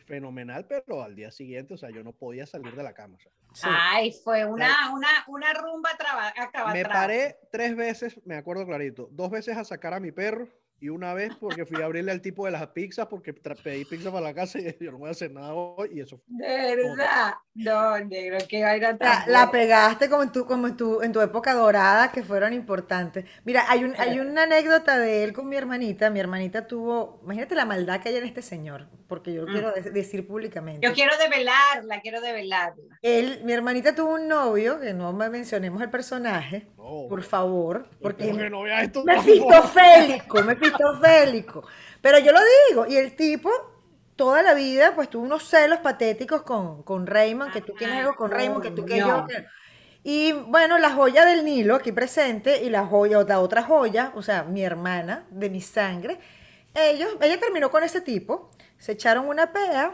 [0.05, 3.15] fenomenal, pero al día siguiente, o sea, yo no podía salir de la cama.
[3.17, 3.31] o sea.
[3.53, 3.67] Sí.
[3.69, 9.09] Ay, fue una, una, una rumba traba, acaba Me paré tres veces, me acuerdo clarito,
[9.11, 10.47] dos veces a sacar a mi perro
[10.81, 14.11] y una vez porque fui a abrirle al tipo de las pizzas porque pedí pizza
[14.11, 16.35] para la casa y yo no voy a hacer nada hoy y eso fue.
[16.35, 17.35] De verdad.
[17.53, 21.11] No, negro, que vaina La, tan la pegaste como en tu, como en tu, en
[21.11, 23.25] tu época dorada, que fueron importantes.
[23.45, 26.09] Mira, hay, un, hay una anécdota de él con mi hermanita.
[26.09, 29.51] Mi hermanita tuvo, imagínate la maldad que hay en este señor, porque yo lo Mm.
[29.51, 30.87] quiero de- decir públicamente.
[30.87, 32.97] Yo quiero develarla, quiero develarla.
[33.01, 37.87] Él, mi hermanita tuvo un novio, que no me mencionemos el personaje, No, por favor,
[38.01, 39.03] porque porque no esto.
[39.03, 41.63] Mefistofélico, mefistofélico.
[42.01, 43.51] Pero yo lo digo, y el tipo
[44.15, 48.15] toda la vida pues tuvo unos celos patéticos con, con Raymond, que tú tienes algo
[48.15, 49.05] con Raymond, que tú que yo.
[49.07, 49.27] Coño.
[49.27, 49.45] que-
[50.03, 54.21] Y bueno, la joya del Nilo aquí presente y la joya, la otra joya, o
[54.21, 56.17] sea, mi hermana de mi sangre,
[56.73, 58.49] ellos, ella terminó con ese tipo,
[58.81, 59.93] se echaron una pea,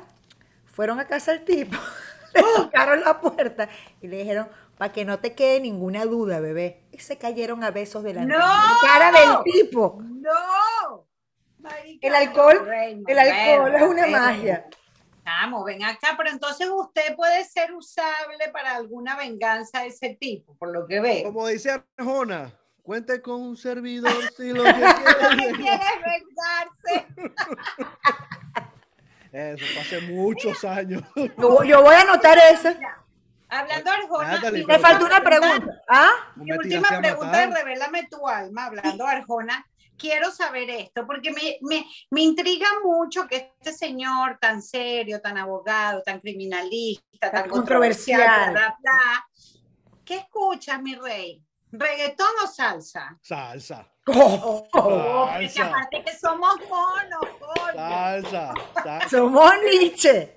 [0.65, 1.75] fueron a casa del tipo,
[2.33, 3.67] le tocaron la puerta
[4.01, 4.47] y le dijeron,
[4.77, 6.83] para que no te quede ninguna duda, bebé.
[6.93, 8.37] Y se cayeron a besos de la ¡No!
[8.81, 9.99] cara del tipo.
[10.01, 11.05] ¡No!
[11.59, 12.65] Marica, El alcohol,
[13.07, 14.67] el alcohol es una magia.
[15.25, 20.55] Vamos, ven acá, pero entonces usted puede ser usable para alguna venganza de ese tipo,
[20.55, 21.23] por lo que veo.
[21.25, 25.53] Como dice Arjona, cuente con un servidor si lo que ¿Qué quiere.
[25.57, 27.07] quieres vengarse?
[29.31, 31.01] Eso fue hace muchos años.
[31.37, 32.77] Yo, yo voy a anotar esa.
[33.49, 35.81] Hablando de Arjona, Me faltó una pregunta.
[35.87, 36.11] ¿Ah?
[36.35, 37.47] Mi última pregunta de.
[37.47, 39.65] Revélame tu alma, hablando de Arjona,
[39.97, 45.37] quiero saber esto, porque me, me, me intriga mucho que este señor tan serio, tan
[45.37, 48.51] abogado, tan criminalista, tan, Tan controversial, controversial.
[48.51, 49.27] bla, bla,
[50.03, 51.41] ¿qué escuchas, mi rey?
[51.71, 53.17] ¿Reggaetón o salsa?
[53.21, 57.73] Salsa, Oh, Oh, porque aparte que somos monos, coño.
[57.75, 59.09] salsa, salsa.
[59.09, 60.33] somos Nietzsche.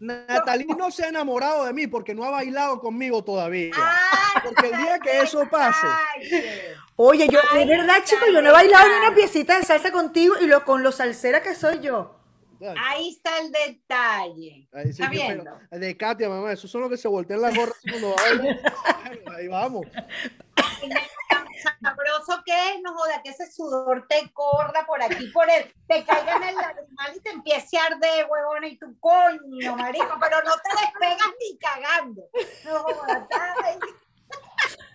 [0.00, 3.72] Natalie no se ha enamorado de mí porque no ha bailado conmigo todavía.
[3.74, 5.86] Ay, Porque el día que eso pase.
[6.96, 10.34] Oye, yo, de verdad, chicos, yo no he bailado ni una piecita de salsa contigo
[10.40, 12.16] y lo, con lo salsera que soy yo.
[12.82, 14.68] Ahí está el detalle.
[14.72, 15.58] Ahí sí ¿Está pero- viendo?
[15.70, 18.60] de Katia, mamá, esos son los que se voltean la gorra cuando bailan.
[19.38, 19.86] Ahí vamos.
[21.28, 21.46] Tan
[21.82, 26.04] sabroso que es, no joda, que ese sudor te corra por aquí, por el, te
[26.04, 30.42] caiga en el lagrimal y te empiece a arder, huevona, y tu coño, marico, pero
[30.42, 32.22] no te despegas ni cagando.
[32.64, 33.28] No joda.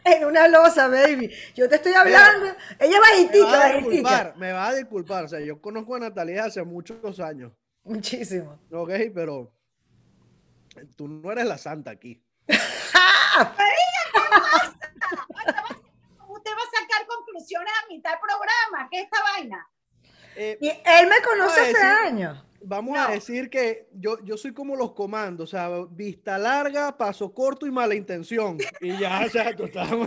[0.05, 1.31] En una losa, baby.
[1.55, 2.47] Yo te estoy hablando.
[2.79, 3.89] Ella es Me bajitita, va a bajitita.
[3.89, 5.25] disculpar, me va a disculpar.
[5.25, 7.51] O sea, yo conozco a Natalia hace muchos años,
[7.83, 8.59] Muchísimo.
[8.71, 8.89] ¿ok?
[9.13, 9.51] Pero
[10.95, 12.23] tú no eres la santa aquí.
[17.39, 19.67] conclusiones a mitad del programa, ¿qué es esta vaina?
[20.35, 22.45] Eh, Y él me conoce hace años.
[22.61, 23.03] Vamos No.
[23.05, 27.65] a decir que yo, yo soy como los comandos, o sea, vista larga, paso corto
[27.65, 28.57] y mala intención.
[28.81, 29.89] Y ya, sea, tú estás...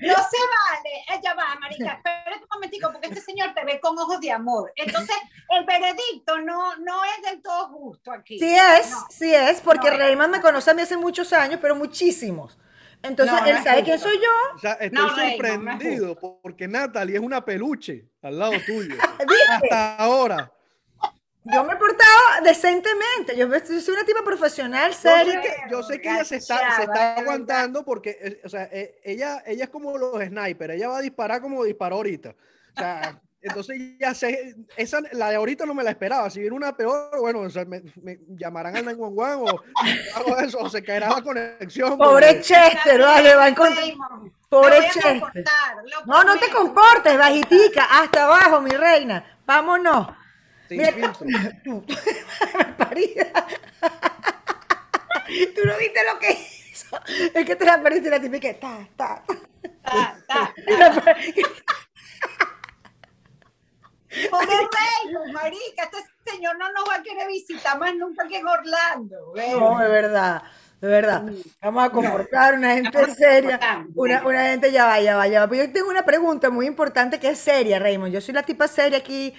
[0.00, 3.98] No se vale, ella va, marica, espérate un momentico, porque este señor te ve con
[3.98, 4.70] ojos de amor.
[4.76, 5.16] Entonces,
[5.50, 8.38] el veredicto no, no es del todo justo aquí.
[8.38, 9.06] Sí es, No.
[9.08, 9.96] sí es, porque No.
[9.96, 12.58] Raymond me conoce a mí hace muchos años, pero muchísimos.
[13.02, 14.56] Entonces, No, no él es sabe quién soy yo.
[14.56, 18.94] O sea, estoy No, no, no sorprendido porque Natalie es una peluche al lado tuyo.
[19.50, 20.52] Hasta ahora.
[21.44, 23.36] Yo me he portado decentemente.
[23.36, 23.48] Yo
[23.80, 25.40] soy una tipa profesional, Yo sé seria.
[25.40, 29.00] que, yo sé que ella se está, se está aguantando porque, eh, o sea, eh,
[29.02, 32.34] ella, ella es como los snipers, ella va a disparar como disparó ahorita.
[32.76, 36.28] O sea, entonces ya sé, esa, la de ahorita no me la esperaba.
[36.30, 39.62] Si viene una peor, bueno, o sea, me, me llamarán al 911 o
[40.16, 41.96] algo de eso, o se caerá la conexión.
[41.98, 43.84] Pobre porque- Chester, vale, va a encontrar.
[44.48, 45.22] Pobre Chester.
[46.06, 49.38] No, no te comportes, bajitica, hasta abajo, mi reina.
[49.46, 50.08] Vámonos.
[50.68, 51.84] sin Mira, filtro.
[52.78, 53.26] parida.
[55.54, 56.32] Tú no viste lo que
[56.72, 56.98] hizo.
[57.34, 58.54] Es que te la perdiste la típica.
[58.58, 59.22] Ta, ta.
[59.82, 61.16] Ta, ta, Y la per-
[64.30, 68.46] Como Raymond, marica, este señor no nos va a querer visitar más nunca que en
[68.46, 69.34] Orlando.
[69.34, 70.42] No, de verdad,
[70.80, 71.24] de verdad.
[71.60, 73.86] Vamos a comportar una gente seria.
[73.94, 75.48] Una, una gente ya va, ya va, ya va.
[75.48, 78.12] Pero yo tengo una pregunta muy importante que es seria, Raymond.
[78.12, 79.34] Yo soy la tipa seria aquí,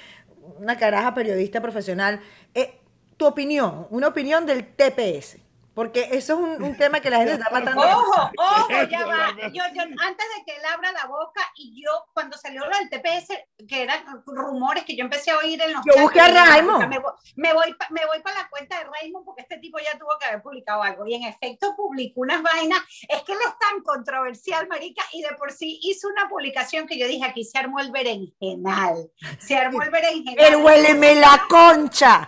[0.58, 2.20] una caraja periodista profesional.
[2.54, 2.80] Eh,
[3.18, 5.38] tu opinión, una opinión del TPS.
[5.80, 7.82] Porque eso es un, un tema que la gente está matando.
[7.82, 9.32] Ojo, ojo, ya va.
[9.54, 12.90] Yo, yo, antes de que él abra la boca y yo, cuando salió lo del
[12.90, 13.32] TPS,
[13.66, 16.86] que eran rumores que yo empecé a oír en los Yo busqué a Raymond.
[16.90, 19.80] Me voy, me voy, pa- me voy para la cuenta de Raymond porque este tipo
[19.80, 21.08] ya tuvo que haber publicado algo.
[21.08, 22.82] Y en efecto publicó unas vainas.
[23.08, 27.00] Es que él es tan controversial, marica, y de por sí hizo una publicación que
[27.00, 29.10] yo dije, aquí se armó el berenjenal.
[29.40, 30.46] Se armó el berenjenal.
[30.46, 32.28] El huéleme la concha.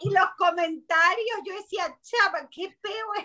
[0.00, 3.14] Y los comentarios, yo decía, chava, qué peo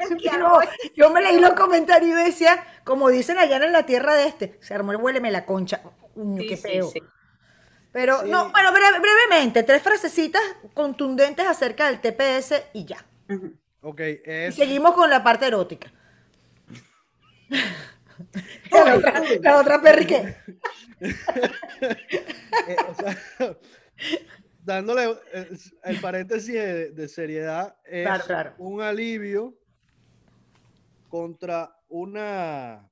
[0.00, 0.58] es este, el No,
[0.94, 4.58] yo me leí los comentarios y decía, como dicen allá en la tierra de este,
[4.60, 5.80] se armó el huéleme la concha.
[6.14, 6.90] Sí, qué feo.
[6.90, 7.02] sí.
[7.92, 8.30] Pero, Sí.
[8.30, 10.42] no, bueno, breve- brevemente, tres frasecitas
[10.74, 13.04] contundentes acerca del TPS y ya.
[13.80, 14.00] Ok,
[14.48, 15.90] Y seguimos con la parte erótica.
[18.70, 20.36] la, otra, la otra perri que.
[21.00, 23.16] eh, o sea,
[24.68, 25.48] dándole eh,
[25.84, 28.54] el paréntesis de, de seriedad, es Claro, claro.
[28.58, 29.56] un alivio
[31.08, 32.88] contra una,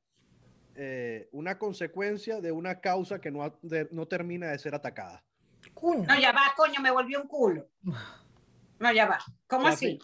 [0.74, 5.22] eh, una consecuencia de una causa que no, de- no termina de ser atacada.
[5.82, 7.68] No, ya va, coño, me volvió un culo.
[8.78, 9.18] No, ya va.
[9.46, 9.98] ¿Cómo así?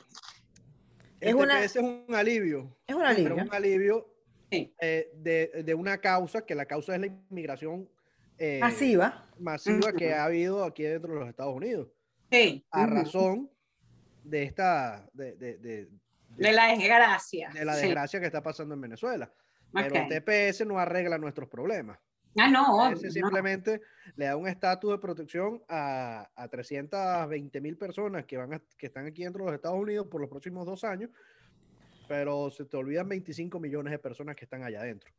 [1.21, 3.35] Es Es una- es un alivio, Es un pero alivio.
[3.45, 4.15] un alivio
[4.51, 4.75] Sí.
[4.81, 7.89] eh, de, de una causa, que la causa es la inmigración
[8.44, 9.24] eh, Masiva.
[9.38, 10.14] masiva que Ujú.
[10.16, 11.88] ha habido aquí dentro de los Estados Unidos.
[12.31, 12.66] Sí.
[12.72, 12.94] a Ujú.
[12.94, 13.50] razón
[14.24, 15.88] de esta de, de- de-
[16.37, 17.50] De la desgracia.
[17.52, 17.83] de la Sí.
[17.83, 19.31] desgracia que está pasando en Venezuela.
[19.72, 20.09] Pero el.
[20.09, 21.98] TPS no arregla nuestros problemas.
[22.38, 23.11] Ah, no, TPS obvio, no.
[23.12, 23.81] simplemente
[24.16, 28.87] le da un estatus de protección a, a 320 mil personas que, van a- que
[28.87, 31.11] están aquí dentro de los Estados Unidos por los próximos dos años,
[32.09, 35.12] pero se te olvidan 25 millones de personas que están allá adentro.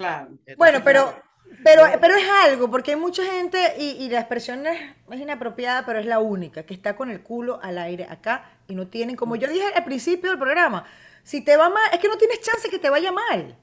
[0.00, 0.28] Claro.
[0.30, 1.22] Entonces, Bueno, pero, claro,
[1.62, 5.84] pero, pero es algo, porque hay mucha gente, y, y la expresión es, es inapropiada,
[5.84, 9.14] pero es la única, que está con el culo al aire acá y no tienen,
[9.14, 10.86] como yo dije al principio del programa,
[11.22, 13.58] si te va mal, es que no tienes chance que te vaya mal.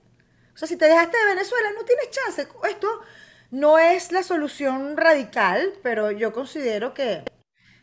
[0.54, 2.47] O sea, si te dejaste de Venezuela, no tienes chance.
[2.69, 3.02] Esto
[3.50, 7.23] no es la solución radical, pero yo considero que,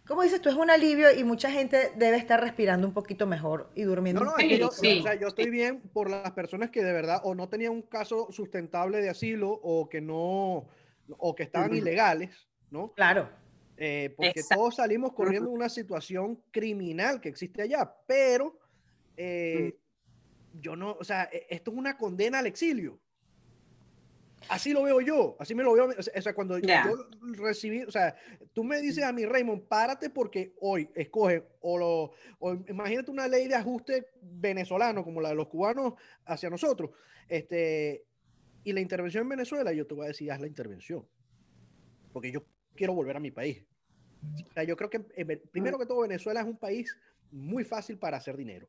[0.07, 3.71] como dices tú, es un alivio y mucha gente debe estar respirando un poquito mejor
[3.75, 6.33] y durmiendo No, no, es que yo, Sí, o sea, yo estoy bien por las
[6.33, 10.69] personas que de verdad o no tenían un caso sustentable de asilo o que no,
[11.09, 12.93] o que estaban ilegales, ¿no?
[12.93, 13.31] Claro.
[13.77, 14.61] Eh, porque Exacto.
[14.62, 18.59] todos salimos corriendo de una situación criminal que existe allá, pero
[19.17, 19.77] eh,
[20.61, 23.01] yo no, o sea, e- esto es una condena al exilio.
[24.49, 25.89] Así lo veo yo, así me lo veo.
[25.99, 26.69] O sea, cuando yo
[27.37, 28.15] recibí, o sea,
[28.53, 33.29] tú me dices a mí, Raymond, párate porque hoy escoge, o, lo, o imagínate una
[33.29, 35.95] ley de ajuste venezolano como la de los cubanos
[36.27, 36.91] hacia nosotros,
[37.29, 38.05] este,
[38.65, 41.07] y la intervención en Venezuela, yo te voy a decir, haz la intervención,
[42.13, 43.65] porque yo quiero volver a mi país.
[44.49, 46.97] O sea, yo creo que eh, primero que todo Venezuela es un país
[47.31, 48.69] muy fácil para hacer dinero.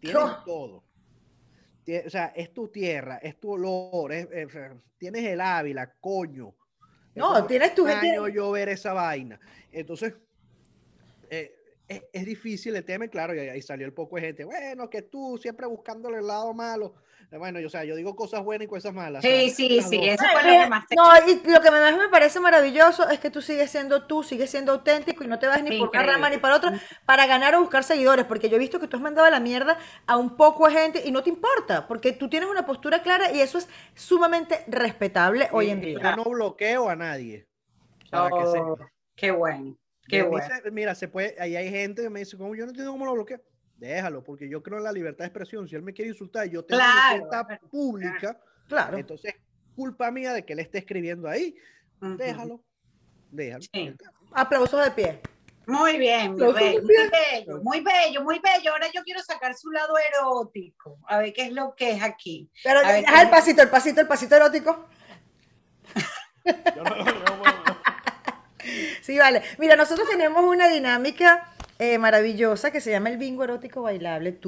[0.00, 0.42] Tienes Oh.
[0.44, 0.84] todo.
[2.06, 5.94] O sea, es tu tierra, es tu olor, es- es- o sea, tienes el Ávila,
[6.00, 6.54] coño.
[7.14, 9.40] No, Entonces, tienes tu gente- yo ver esa vaina.
[9.72, 10.14] Entonces,
[11.30, 11.57] eh,
[11.88, 14.44] es, es difícil el tema, y claro, y ahí salió el poco de gente.
[14.44, 16.94] Bueno, que tú siempre buscándole el lado malo.
[17.30, 19.24] Eh, Bueno, yo, o sea, yo digo cosas buenas y cosas malas.
[19.24, 20.06] o sea, Sí, sí, las sí, dos.
[20.06, 20.94] eso fue lo que más te...
[20.96, 24.50] No, y lo que más me parece maravilloso es que tú sigues siendo tú, sigues
[24.50, 27.54] siendo auténtico y no te vas ni por una rama ni para otra para ganar
[27.54, 30.16] o buscar seguidores, porque yo he visto que tú has mandado a la mierda a
[30.16, 33.40] un poco de gente y no te importa, porque tú tienes una postura clara y
[33.40, 35.98] eso es sumamente respetable hoy en día.
[36.02, 37.46] Yo no bloqueo a nadie.
[38.10, 38.90] Para que Oh, sepa.
[39.16, 39.76] qué bueno,
[40.08, 40.46] qué bueno.
[40.72, 43.14] mira, se puede, ahí hay gente que me dice, como yo no entiendo cómo lo
[43.14, 43.40] bloqueo.
[43.76, 45.68] déjalo, porque yo creo en la libertad de expresión.
[45.68, 48.98] Si él me quiere insultar y yo tengo una libertad pública, claro.
[48.98, 49.34] entonces
[49.76, 51.54] culpa mía de que él esté escribiendo ahí.
[52.00, 52.62] Déjalo,
[53.30, 53.64] déjalo.
[54.32, 55.20] Aplausos de pie.
[55.68, 58.72] Muy bien, muy bello, muy bello, muy bello, muy bello.
[58.72, 62.50] Ahora yo quiero sacar su lado erótico, a ver qué es lo que es aquí.
[62.64, 64.88] Pero deja el pasito, el pasito, el pasito erótico.
[69.12, 69.42] sí, vale.
[69.58, 74.38] Mira, nosotros tenemos una dinámica eh, maravillosa que se llama el bingo erótico bailable.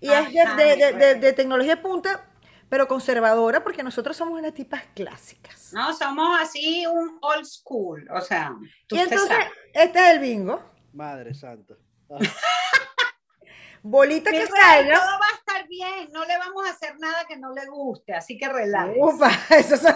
[0.00, 2.24] Y es de, de tecnología punta
[2.68, 5.72] pero conservadora porque nosotros somos unas tipas clásicas.
[5.72, 8.52] No, somos así un old school, o sea.
[8.90, 9.36] y entonces,
[9.72, 10.60] este es el bingo.
[10.92, 11.74] Madre santa.
[13.82, 14.94] Bolita que salga.
[14.94, 18.14] Todo va a estar bien, no le vamos a hacer nada que no le guste,
[18.14, 18.98] así que relájese.
[19.00, 19.94] Ufa, eso son.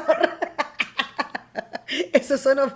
[2.12, 2.58] eso son.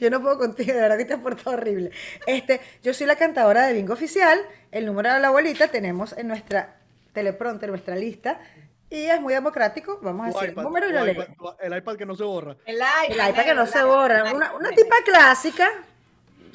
[0.00, 1.90] Yo no puedo contigo, de verdad que te has portado horrible.
[2.26, 4.40] Este, yo soy la cantadora de bingo oficial.
[4.72, 6.76] El número de la bolita tenemos en nuestra
[7.12, 8.40] teleprompter, nuestra lista.
[8.88, 12.24] Y es muy democrático, vamos a decir número y lo El iPad que no se
[12.24, 12.56] borra.
[12.64, 14.32] El iPad, el iPad que no se borra.
[14.34, 15.70] Una, una tipa clásica,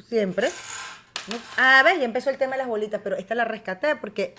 [0.09, 0.49] siempre.
[1.57, 4.35] A ver, ya empezó el tema de las bolitas, pero esta la rescaté porque...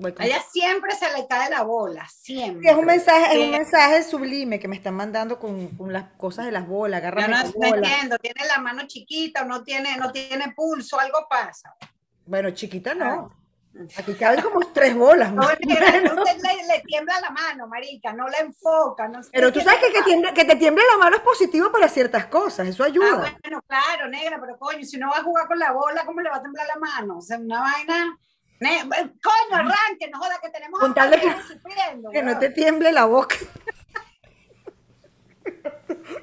[0.00, 2.70] A ella siempre se le cae la bola, siempre.
[2.70, 6.44] Es un mensaje, es un mensaje sublime que me están mandando con, con las cosas
[6.44, 7.02] de las bolas.
[7.02, 11.74] Yo no, entiendo, tiene la mano chiquita o no tiene, no tiene pulso, algo pasa.
[12.26, 13.30] Bueno, chiquita no.
[13.96, 15.32] Aquí caben como tres bolas.
[15.32, 19.08] No, usted le, tiembla la mano, marica, no la enfoca.
[19.08, 22.26] No pero tú sabes que, que, que, te tiemble la mano es positivo para ciertas
[22.26, 23.24] cosas, eso ayuda.
[23.26, 26.20] Ah, bueno, claro, negra, pero coño, si no va a jugar con la bola, ¿cómo
[26.20, 27.18] le va a temblar la mano?
[27.18, 28.16] O sea, una vaina...
[28.60, 31.34] Coño, arranque, no joda que tenemos con tal de que,
[32.12, 33.36] que no te tiemble la boca.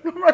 [0.03, 0.31] No me,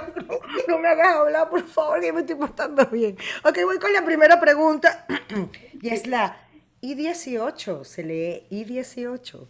[0.68, 3.18] no me, hagas hablar, por favor, que me estoy portando bien.
[3.44, 5.06] Ok, voy con la primera pregunta.
[5.82, 6.38] y es la
[6.82, 9.48] I-18, se lee I-18.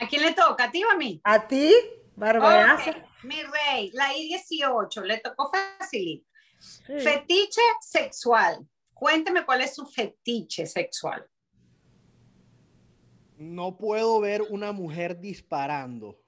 [0.00, 0.64] ¿A quién le toca?
[0.64, 1.20] ¿A ti o a mí?
[1.24, 1.74] ¿A ti,
[2.16, 2.78] Bárbara?
[3.22, 6.24] Mi rey, la I-18, le tocó fácil.
[6.86, 8.66] Fetiche sexual.
[8.94, 11.26] Cuénteme cuál es su fetiche sexual.
[13.38, 16.18] No puedo ver una mujer disparando.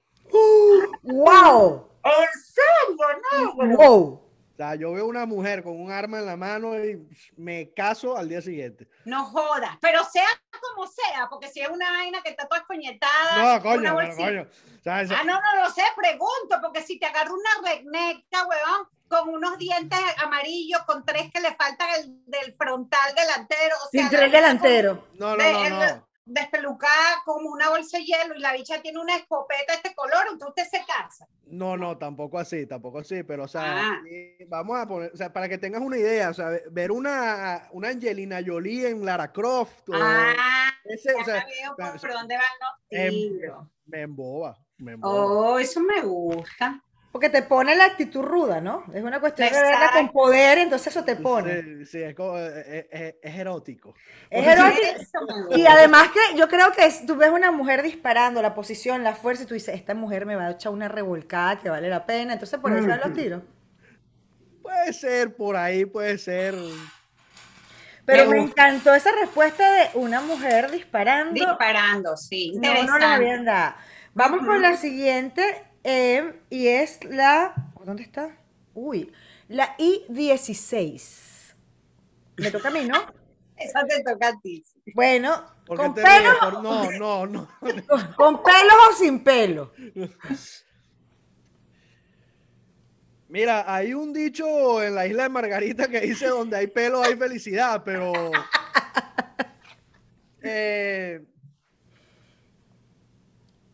[1.03, 1.89] ¡Wow!
[2.03, 3.55] ¿En serio?
[3.63, 3.77] No.
[3.77, 4.31] ¡Wow!
[4.61, 8.29] sea, yo veo una mujer con un arma en la mano y me caso al
[8.29, 8.87] día siguiente.
[9.05, 10.27] No jodas, pero sea
[10.61, 13.55] como sea, porque si es una vaina que está toda escoñetada.
[13.55, 14.47] No, coño, coño.
[14.85, 19.57] Ah, no, no lo sé, pregunto, porque si te agarro una regneca, huevón, con unos
[19.57, 23.75] dientes amarillos, con tres que le faltan el, del frontal delantero.
[23.85, 25.07] O sea, Sin tres delantero.
[25.15, 29.15] No, no, no, no despelucada como una bolsa de hielo y la bicha tiene una
[29.15, 31.27] escopeta de este color, entonces usted se casa.
[31.45, 34.01] No, no, tampoco así, tampoco así, pero o sea, ah.
[34.47, 37.89] vamos a poner, o sea, para que tengas una idea, o sea, ver una, una
[37.89, 39.89] Angelina Jolie en Lara Croft.
[39.93, 43.67] ah, ese, o sea, veo por, dónde van los em, tiros.
[43.85, 45.25] Me emboba, me emboba.
[45.25, 46.81] Oh, eso me gusta.
[47.11, 48.85] Porque te pone la actitud ruda, ¿no?
[48.93, 51.61] Es una cuestión de verla con poder, entonces eso te pone.
[51.61, 53.93] Sí, sí es, como, es, eh, eh, eh, es, erótico.
[54.29, 55.57] Es erótico.
[55.57, 59.43] Y además que yo creo que tú ves una mujer disparando, la posición, la fuerza,
[59.43, 62.31] y tú dices, esta mujer me va a echar una revolcada que vale la pena,
[62.31, 63.43] entonces por eso los tiros.
[64.61, 66.55] Puede ser, por ahí puede ser.
[68.05, 71.33] Pero me, encantó esa respuesta de una mujer disparando.
[71.33, 72.53] Disparando, sí.
[72.55, 73.75] No, no la habían dado.
[74.13, 77.53] Vamos con la siguiente Em, y es la.
[77.83, 78.37] ¿Dónde está?
[78.73, 79.11] Uy,
[79.47, 81.53] la I-16.
[82.37, 82.97] Me toca a mí, ¿no?
[83.57, 84.63] Esa te toca a ti.
[84.95, 86.35] Bueno, con pelos.
[86.63, 87.47] No, no, no.
[88.17, 89.73] ¿Con pelos o sin pelo?
[93.29, 97.15] Mira, hay un dicho en la isla de Margarita que dice donde hay pelo hay
[97.15, 98.11] felicidad, pero.
[100.43, 101.23] Eh,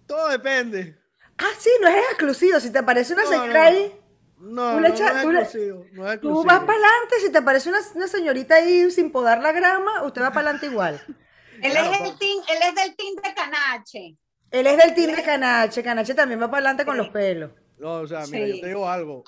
[0.06, 0.98] todo depende.
[1.38, 2.60] Ah, sí, no es exclusivo.
[2.60, 3.94] Si te aparece una señora ahí.
[4.40, 8.08] No, no, no, es exclusivo, no es Tú vas para adelante, si te aparece una,
[8.08, 11.02] señorita ahí sin podar la grama, usted va para adelante igual.
[11.62, 14.16] él, es el team, él es del team de Canache.
[14.52, 15.82] Él es del team de Canache.
[15.82, 17.50] Canache también va para adelante con los pelos.
[17.80, 19.24] No, o sea, mira, yo te digo algo.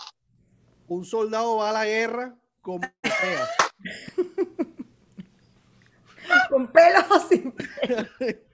[0.87, 3.49] Un soldado va a la guerra como sea.
[6.49, 8.07] con pelos o sin pelos.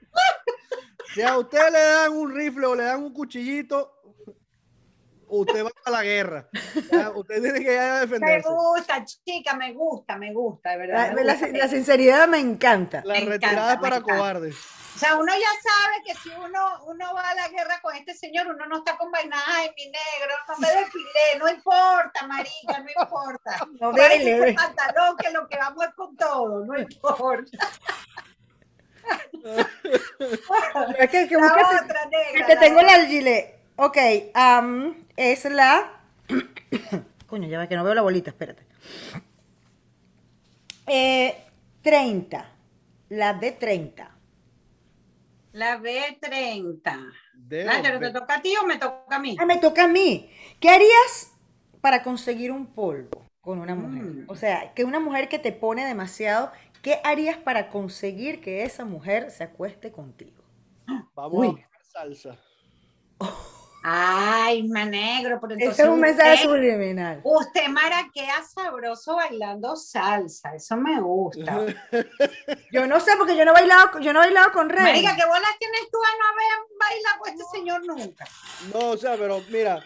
[1.13, 3.95] Si a usted le dan un rifle o le dan un cuchillito,
[5.27, 6.49] usted va a la guerra.
[7.15, 8.49] Usted tiene que ir a defenderse.
[8.49, 11.13] Me gusta, chica, me gusta, me gusta, de verdad.
[11.23, 13.01] La, sinceridad me encanta.
[13.05, 14.55] La retirada es para cobardes.
[14.95, 18.13] O sea, uno ya sabe que si uno, uno va a la guerra con este
[18.13, 22.79] señor, uno no está con vainas, ay, mi negro, no me desfilé, no importa, marica,
[22.79, 23.67] no importa.
[23.81, 24.37] No dele.
[24.37, 27.57] ese pantalón que lo que vamos es con todo, no importa.
[30.99, 32.47] Es que, que La búscate- otra negra.
[32.47, 33.55] que la tengo la gilet.
[33.75, 33.97] Ok,
[35.17, 35.99] es la.
[37.27, 38.63] Coño, ya ve que no veo la bolita, espérate.
[40.87, 41.35] Eh,
[41.81, 42.49] 30.
[43.09, 44.11] La de 30.
[45.53, 47.13] La B30.
[47.33, 49.37] De Nájero, los ¿te toca a ti o me toca a mí?
[49.39, 50.29] Ah, me toca a mí.
[50.59, 51.31] ¿Qué harías
[51.81, 54.03] para conseguir un polvo con una mujer?
[54.03, 54.25] Mm.
[54.27, 56.51] O sea, que una mujer que te pone demasiado,
[56.85, 60.43] ¿qué harías para conseguir que esa mujer se acueste contigo?
[61.15, 61.47] Vamos Uy.
[61.47, 62.39] a poner salsa.
[63.81, 67.21] Ay, ma negro, pero entonces Ese es un mensaje usted, subliminal.
[67.23, 71.65] usted maraquea sabroso bailando salsa, eso me gusta.
[72.71, 74.83] Yo no sé, porque yo no he bailado, yo no he bailado con Rey.
[74.83, 78.25] Marica, ¿qué bolas tienes tú a no haber bailado con este señor nunca?
[78.71, 79.83] No, o sea, pero mira,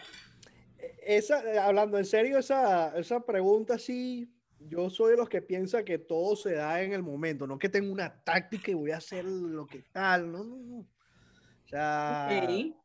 [1.02, 4.30] esa, hablando en serio, esa, esa pregunta sí,
[4.68, 7.68] yo soy de los que piensa que todo se da en el momento, no que
[7.68, 10.78] tengo una táctica y voy a hacer lo que tal, no, no, no.
[10.80, 12.28] O sea.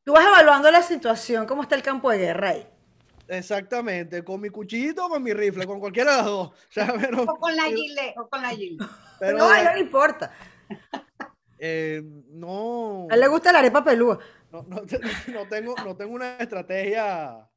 [0.04, 2.68] Tú vas evaluando la situación, cómo está el campo de guerra ahí.
[3.28, 6.48] exactamente, con mi cuchillito o con mi rifle, con cualquiera de las dos.
[6.50, 8.88] O sea, pero, O con la gilet, o con la gilet.
[9.20, 10.32] pero, no, a él no le importa.
[11.58, 14.20] eh, no, A él le gusta la arepa pelúa.
[14.52, 14.82] no, no
[15.34, 17.50] no tengo, no tengo una estrategia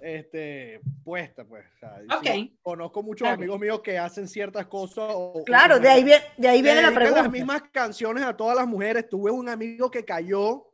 [0.00, 1.64] este, puesta, pues.
[1.76, 2.58] o sea, sí, Ok.
[2.62, 5.12] conozco muchos amigos míos que hacen ciertas cosas.
[5.14, 7.22] o- o Claro, que de ahí viene, de ahí viene la pregunta.
[7.22, 9.08] las mismas canciones a todas las mujeres.
[9.08, 10.66] Tuve un amigo que cayó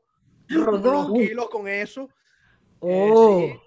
[0.51, 2.09] unos kilos con eso.
[2.83, 3.41] Eh, Oh.
[3.41, 3.59] sí,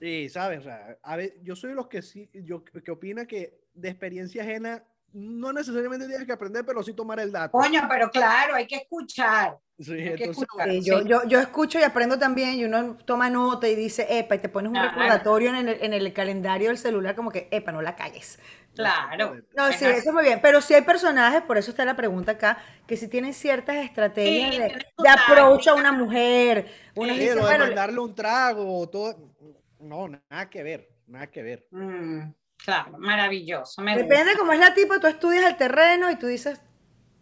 [0.00, 3.26] sí, sabes, o sea, a ver, yo soy de los que sí, yo que opina
[3.26, 7.52] que de experiencia ajena no necesariamente tienes que aprender, pero sí tomar el dato.
[7.52, 9.58] Coño, pero claro, hay que escuchar.
[9.78, 10.70] Sí, hay que entonces, escuchar.
[10.70, 11.08] Sí, yo, Sí.
[11.08, 14.48] yo, yo escucho y aprendo también, y uno toma nota y dice, epa, y te
[14.48, 14.90] pones un Claro.
[14.90, 18.38] recordatorio en el, en el calendario del celular como que, epa, no la cagues.
[18.74, 19.36] Claro.
[19.54, 22.32] No, sí, eso es muy bien, pero sí hay personajes, por eso está la pregunta
[22.32, 26.70] acá, que sí tienen ciertas estrategias Sí, de, de approach a una mujer.
[26.94, 29.34] Uno dice, bueno, mandarle un trago, todo.
[29.80, 31.66] No, nada que ver, nada que ver.
[31.70, 32.20] Mm,
[32.64, 33.82] claro, maravilloso.
[33.82, 34.38] Me depende gusta.
[34.38, 36.60] cómo es la tipo, tú estudias el terreno y tú dices,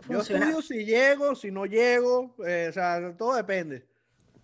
[0.09, 0.47] Yo funciona.
[0.47, 3.87] estudio si llego, si no llego, eh, o sea, todo depende.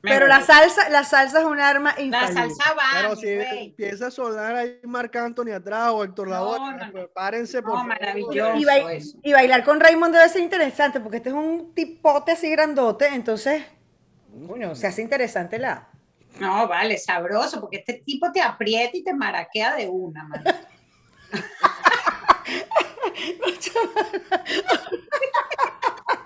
[0.03, 2.35] Me Pero la salsa, la salsa es un arma La infalible.
[2.55, 6.59] salsa va, Pero si empieza a sonar ahí Marc Anthony atrás o Héctor No, Lavoe,
[6.61, 7.09] no, no.
[7.09, 7.89] párense por No, favor.
[7.89, 8.57] maravilloso.
[8.57, 9.19] Y, eso.
[9.23, 13.65] y bailar con Raymond debe ser interesante porque este es un tipote así grandote, entonces,
[14.47, 15.89] coño, se hace interesante la...
[16.39, 20.45] No, vale, sabroso, porque este tipo te aprieta y te maraquea de una, man.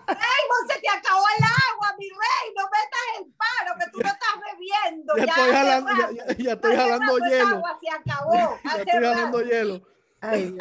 [0.07, 2.55] ¡Ay, vos se te acabó el agua, mi rey!
[2.57, 5.17] ¡No metas el paro, que tú no estás bebiendo!
[5.17, 7.49] Ya Ya, estoy jalando, ya, ya- ya estoy jalando hielo.
[7.57, 8.33] agua se acabó.
[8.65, 9.15] Ya hace estoy rato.
[9.15, 9.83] jalando hielo.
[10.21, 10.59] Ay.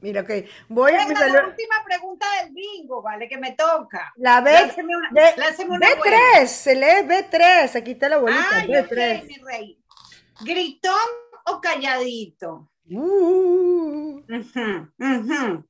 [0.00, 0.30] Mira, ok,
[0.68, 3.28] voy, Venga, salió la última pregunta del bingo, ¿vale?
[3.28, 4.12] Que me toca.
[4.16, 6.16] la B, Lánceme una, B, lánceme una buena.
[6.40, 9.18] B3, se lee B3, aquí está la bolita, Ay, B3.
[9.20, 9.78] ok, mi rey.
[10.40, 10.98] ¿Gritón
[11.46, 12.68] o calladito?
[12.90, 15.64] Uh, Ujú, ujú.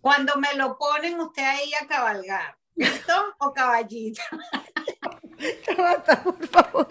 [0.00, 4.22] Cuando me lo ponen usted ahí a cabalgar, ¿gritón o caballito?
[6.24, 6.88] por favor.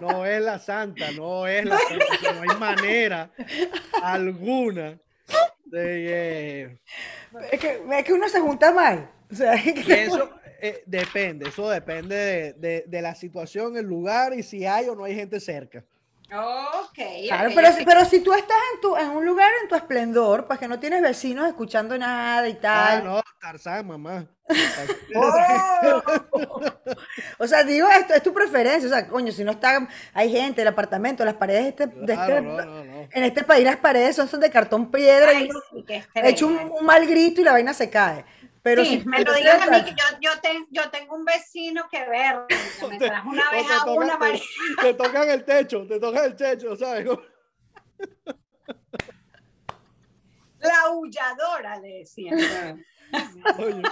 [0.00, 3.30] No es la santa, no es la santa, no hay manera
[4.02, 4.98] alguna
[5.64, 6.80] de eh,
[7.50, 9.10] Es que, es que uno se junta mal.
[9.30, 13.86] O sea, es que- eso eh, depende, eso depende de, de- de la situación, el
[13.86, 15.84] lugar y si hay o no hay gente cerca.
[16.34, 16.98] Ok.
[17.28, 17.74] Claro, ok, pero, ok.
[17.78, 20.68] si- pero si tú estás en, tu, en un lugar en tu esplendor, pues que
[20.68, 23.04] no tienes vecinos escuchando nada y Ah, tal.
[23.04, 24.26] no, Tarzán, mamá.
[25.14, 25.92] Oh,
[27.38, 28.88] O sea, digo, esto es tu preferencia.
[28.88, 32.14] O sea, coño, si no está, hay gente, el apartamento, las paredes de este, de
[32.14, 33.08] Claro, este- no, no, no.
[33.12, 35.90] en este país las paredes son, son de cartón piedra ay, y uno sí, un,
[35.90, 36.62] estrella.
[36.80, 38.24] un mal grito y la vaina se cae.
[38.62, 41.16] Pero sí, si me lo tú digas a mí, que yo, yo, ten- yo tengo
[41.16, 42.54] un vecino que ver, que
[42.88, 44.42] me Te- trajo una vez te a tocan- una te- María.
[44.80, 47.06] Te tocan el techo, te tocan el techo, ¿sabes?
[50.60, 52.38] La aulladora, le decían.
[53.58, 53.82] Oye,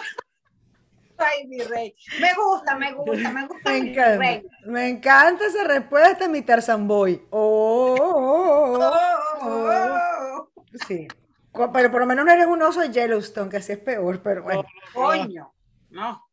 [1.18, 1.94] Ay, mi rey.
[2.20, 3.70] Me gusta, me gusta, me gusta.
[3.70, 4.46] Me mi encanta, rey.
[4.64, 7.20] me encanta esa respuesta, mi Tarzan Boy.
[7.30, 9.68] Oh, oh, oh, Oh, oh.
[9.68, 10.62] oh, oh.
[10.86, 11.06] Sí.
[11.52, 14.42] Pero por lo menos no eres un oso de Yellowstone, que así es peor, pero
[14.42, 14.64] bueno.
[14.94, 15.52] Coño.
[15.90, 16.30] No,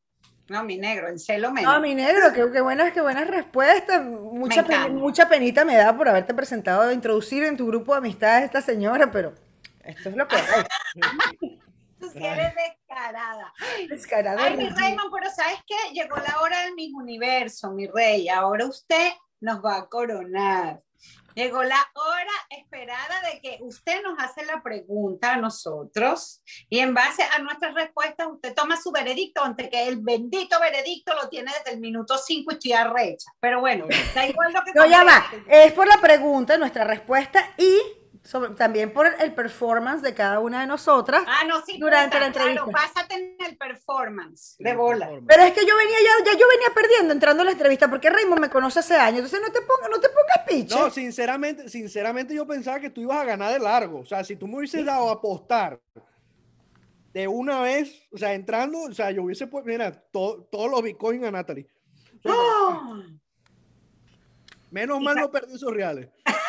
[0.50, 1.74] no, mi negro, en celo menos.
[1.74, 4.06] No, mi negro, qué, qué buenas, qué buenas respuestas.
[4.06, 8.46] Mucha, mucha penita me da por haberte presentado, introducir en tu grupo de amistades a
[8.46, 9.34] esta señora, pero
[9.84, 10.36] esto es lo que
[11.42, 11.60] hay.
[12.00, 13.54] Tú sí eres descarada.
[13.90, 14.44] Descarada.
[14.44, 14.70] Ay, mi.
[14.70, 15.94] Raymond, pero ¿sabes qué?
[15.94, 18.30] Llegó la hora del mismo universo, mi rey.
[18.30, 20.82] Ahora usted nos va a coronar.
[21.38, 26.96] Llegó la hora esperada de que usted nos hace la pregunta a nosotros y en
[26.96, 31.52] base a nuestras respuestas usted toma su veredicto, ante que el bendito veredicto lo tiene
[31.60, 33.30] desde el minuto 5 y estoy arrecha.
[33.40, 33.86] Pero bueno,
[34.16, 35.28] da igual lo que No, ya va.
[35.48, 37.82] Es por la pregunta, nuestra respuesta y
[38.28, 41.24] sobre- también por el performance de cada una de nosotras.
[41.26, 42.64] Ah, no, sí, Durante la entrevista.
[42.66, 45.10] Claro, pásate en el performance de bola.
[45.28, 48.10] Pero es que yo venía ya, ya yo venía perdiendo entrando a la entrevista porque
[48.10, 50.76] Raymond me conoce hace años, entonces no te pongas, no te pongas piche.
[50.76, 54.00] No, sinceramente, sinceramente yo pensaba que tú ibas a ganar de largo.
[54.02, 55.80] O sea, si tú me hubieses dado a apostar
[57.14, 60.84] de una vez, o sea, entrando, o sea, yo hubiese puesto, mira, to- todos los
[60.84, 61.68] bitcoins a Natalie.
[62.20, 63.02] O sea, ¡Oh!
[64.70, 66.10] Menos mal no perdí esos reales.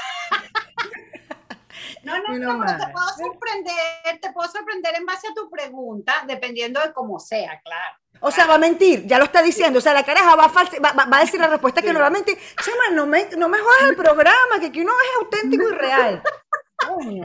[2.04, 5.48] No, no, Menos no, pero te puedo sorprender, te puedo sorprender en base a tu
[5.50, 7.96] pregunta, dependiendo de cómo sea, claro.
[8.20, 9.78] O sea, va a mentir, ya lo está diciendo.
[9.78, 11.88] O sea, la caraja va a, falsi- va, va- va a decir la respuesta que
[11.88, 11.92] Sí.
[11.94, 12.36] no va a mentir.
[12.64, 16.22] Chama, no me, no me jodas el programa, que aquí uno es auténtico y real.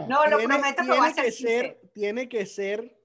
[0.07, 2.97] No, lo prometo que va a ser, tiene que ser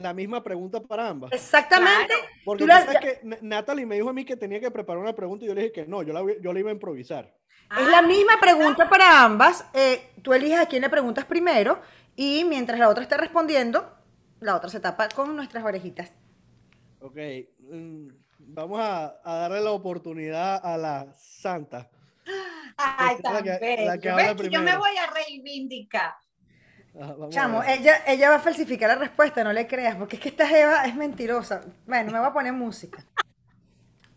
[0.00, 1.32] la misma pregunta para ambas.
[1.32, 2.06] Exactamente.
[2.14, 2.22] Claro.
[2.44, 4.70] Porque Tú tú la- sabes que Na- Natalie me dijo a mí que tenía que
[4.70, 6.74] preparar una pregunta y yo le dije que no, yo la, yo la iba a
[6.74, 7.34] improvisar.
[7.78, 9.64] Es la misma pregunta para ambas.
[9.74, 11.80] eh, tú eliges a quién le preguntas primero
[12.14, 13.92] y mientras la otra esté respondiendo,
[14.40, 16.12] la otra se tapa con nuestras orejitas.
[17.00, 17.16] Ok,
[17.58, 21.90] mm, vamos a, a darle la oportunidad a la santa.
[22.76, 24.00] Ay, la tan que- la bello.
[24.00, 26.14] que habla ¿Ves que yo me voy a reivindicar.
[27.00, 30.30] Ah, Chamo, ella, ella va a falsificar la respuesta, no le creas, porque es que
[30.30, 31.60] esta Eva es mentirosa.
[31.86, 33.04] Bueno, me voy a poner música.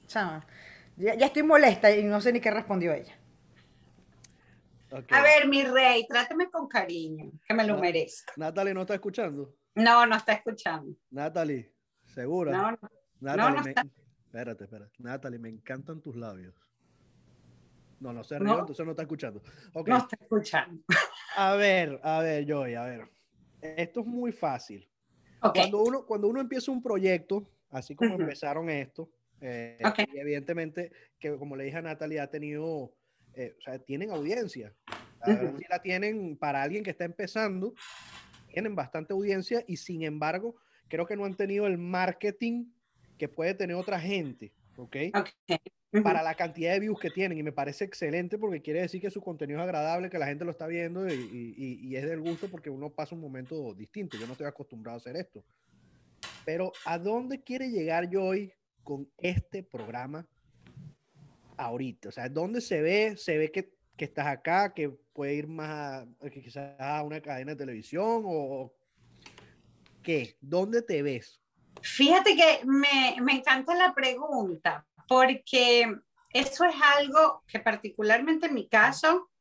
[0.08, 0.42] Chamo,
[0.96, 3.16] ya, ya estoy molesta y no sé ni qué respondió ella.
[5.12, 7.80] A ver, mi rey, trátame con cariño, que me lo Ah.
[7.80, 8.34] merezco.
[8.38, 9.54] Natalie no está escuchando.
[9.76, 10.96] No, no está escuchando.
[11.12, 11.72] Natalie,
[12.06, 12.52] segura.
[12.52, 12.78] No, no.
[13.20, 13.84] Natalie, no me- está.
[14.26, 14.92] espérate, espérate.
[14.98, 16.56] Natalie, me encantan tus labios.
[18.00, 18.46] No, no se No.
[18.46, 19.42] rió, entonces no está escuchando.
[19.74, 19.90] Ok.
[19.90, 20.84] no está escuchando.
[21.36, 23.10] A ver, a ver, Joy, a ver.
[23.62, 24.90] Esto es muy fácil.
[25.42, 28.24] Ok, Cuando uno, cuando uno empieza un proyecto, así como Ujú.
[28.24, 30.00] empezaron esto, eh, Ok.
[30.12, 32.96] y evidentemente que como le dije a Natalie, ha tenido,
[33.34, 34.76] eh, o sea, tienen audiencia.
[35.22, 35.58] La verdad, Ujú.
[35.58, 37.74] sí la tienen para alguien que está empezando,
[38.48, 40.56] tienen bastante audiencia y sin embargo,
[40.88, 42.72] creo que no han tenido el marketing
[43.18, 44.96] que puede tener otra gente, ¿ok?
[46.04, 49.10] Para la cantidad de views que tienen y me parece excelente porque quiere decir que
[49.10, 52.48] su contenido es agradable, que la gente lo está viendo y, y- es del gusto
[52.48, 54.16] porque uno pasa un momento distinto.
[54.18, 55.44] Yo no estoy acostumbrado a hacer esto.
[56.46, 60.28] Pero ¿a dónde quiere llegar Joy con este programa
[61.58, 62.10] ahorita?
[62.10, 63.16] O sea, ¿dónde se ve?
[63.18, 67.20] Se ve que, que estás acá, que puede ir más a, que quizás a una
[67.20, 68.74] cadena de televisión o
[70.04, 70.36] qué?
[70.40, 71.42] ¿Dónde te ves?
[71.82, 75.92] Fíjate que me, me encanta la pregunta, porque
[76.32, 79.32] eso es algo que particularmente en mi caso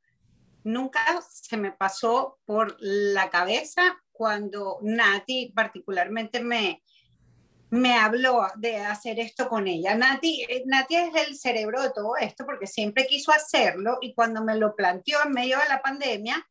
[0.65, 1.01] nunca
[1.31, 6.83] se me pasó por la cabeza cuando Nati particularmente me,
[7.69, 9.95] me habló de hacer esto con ella.
[9.95, 14.43] Nati, eh, Nati es el cerebro de todo esto porque siempre quiso hacerlo y cuando
[14.43, 16.49] me lo planteó en medio de la pandemia,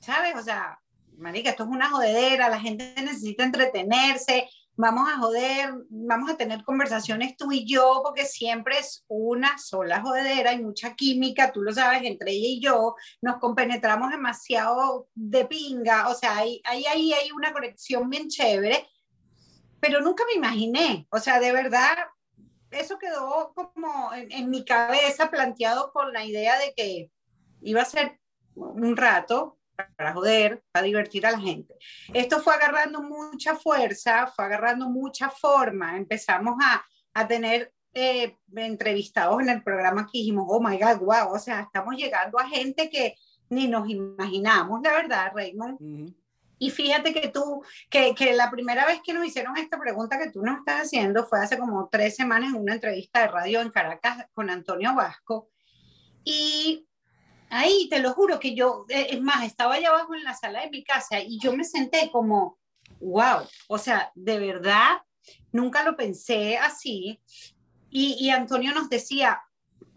[0.00, 0.34] ¿sabes?
[0.36, 0.78] O sea,
[1.16, 4.48] marica, esto es una jodedera, la gente necesita entretenerse,
[4.80, 10.00] vamos a joder, vamos a tener conversaciones tú y yo, porque siempre es una sola
[10.00, 15.44] jodedera, hay mucha química, tú lo sabes, entre ella y yo, nos compenetramos demasiado de
[15.44, 18.88] pinga, o sea, ahí ahí ahí hay una conexión bien chévere,
[19.80, 21.96] pero nunca me imaginé, o sea, de verdad,
[22.70, 27.10] eso quedó como en, en mi cabeza planteado con la idea de que
[27.60, 28.18] iba a ser
[28.54, 29.59] un rato
[29.96, 31.74] para joder, para divertir a la gente.
[32.12, 35.96] Esto fue agarrando mucha fuerza, fue agarrando mucha forma.
[35.96, 41.34] Empezamos a, a tener eh, entrevistados en el programa que dijimos, oh my God, wow,
[41.34, 43.16] o sea, estamos llegando a gente que
[43.48, 45.80] ni nos imaginamos, la verdad, Raymond.
[45.80, 46.14] Ujú.
[46.62, 50.30] Y fíjate que tú, que, que la primera vez que nos hicieron esta pregunta que
[50.30, 53.70] tú nos estás haciendo fue hace como tres semanas en una entrevista de radio en
[53.70, 55.48] Caracas con Antonio Vasco.
[56.22, 56.86] Y
[57.50, 60.62] ahí te lo juro que yo, eh, es más, estaba allá abajo en la sala
[60.62, 62.58] de mi casa y yo me senté como,
[63.00, 65.02] wow, o sea, de verdad,
[65.52, 67.20] nunca lo pensé así.
[67.90, 69.42] Y, y Antonio nos decía,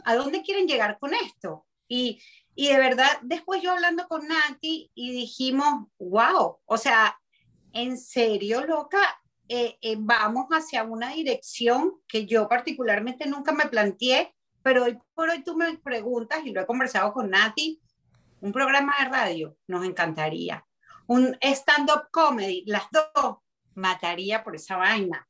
[0.04, 1.66] ¿a dónde quieren llegar con esto?
[1.88, 2.20] Y,
[2.56, 7.18] y de verdad, después yo hablando con Nati y dijimos, wow, o sea,
[7.72, 9.01] en serio, loca,
[9.47, 14.34] eh, eh, vamos hacia una dirección que yo particularmente nunca me planteé,
[14.64, 17.80] pero hoy por hoy tú me preguntas, y lo he conversado con Nati,
[18.41, 20.66] un programa de radio nos encantaría.
[21.07, 23.38] Un stand-up comedy, las dos,
[23.76, 25.28] mataría por esa vaina.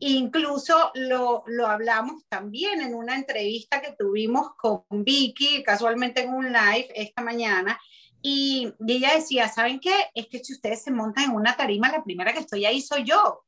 [0.00, 6.46] Incluso lo, lo, hablamos también en una entrevista que tuvimos con Vicky, casualmente en un
[6.46, 7.78] live esta mañana,
[8.22, 9.94] y, ella decía, ¿saben qué?
[10.14, 13.04] Es que si ustedes se montan en una tarima, la primera que estoy ahí soy
[13.04, 13.44] yo,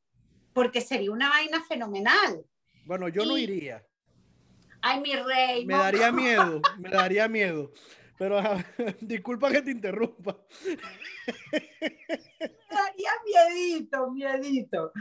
[0.53, 2.45] porque sería una vaina fenomenal.
[2.85, 3.87] Bueno, yo no iría.
[4.87, 5.65] Ay, mi rey.
[5.65, 7.73] Me daría miedo, me daría miedo.
[8.19, 8.39] Pero
[9.01, 10.37] disculpa que te interrumpa.
[11.51, 14.93] Me daría miedito, miedito.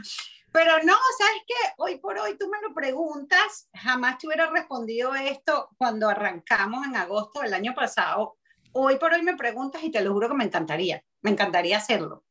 [0.50, 1.74] Pero no, ¿sabes qué?
[1.76, 6.96] Hoy por hoy tú me lo preguntas, jamás te hubiera respondido esto cuando arrancamos en
[6.96, 8.38] agosto del año pasado.
[8.72, 12.24] Hoy por hoy me preguntas y te lo juro que me encantaría, me encantaría hacerlo,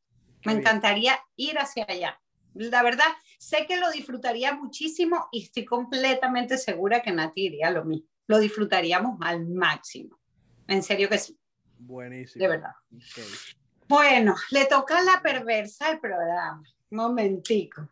[0.44, 2.20] me encantaría ir hacia allá.
[2.54, 3.06] La verdad,
[3.38, 8.08] sé que lo disfrutaría muchísimo y estoy completamente segura que Nati iría lo mismo.
[8.26, 10.18] Lo disfrutaríamos al máximo.
[10.68, 11.38] En serio que sí.
[11.78, 12.42] Buenísimo.
[12.42, 12.72] De verdad.
[13.88, 16.62] Bueno, le toca a la perversa el programa.
[16.90, 17.88] Momentico.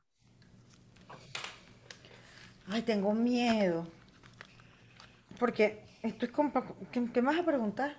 [2.68, 3.86] Ay, tengo miedo.
[5.38, 6.52] Porque esto es como...
[6.90, 7.96] ¿Qué, ¿Qué, vas a preguntar?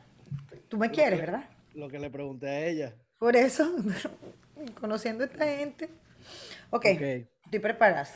[0.70, 1.50] Tú me quieres, ¿verdad?
[1.76, 2.96] Lo que le pregunté a ella.
[3.20, 3.76] Por eso,
[4.80, 5.90] conociendo a esta gente.
[6.74, 7.30] Ok, okay.
[7.46, 8.10] estoy preparada.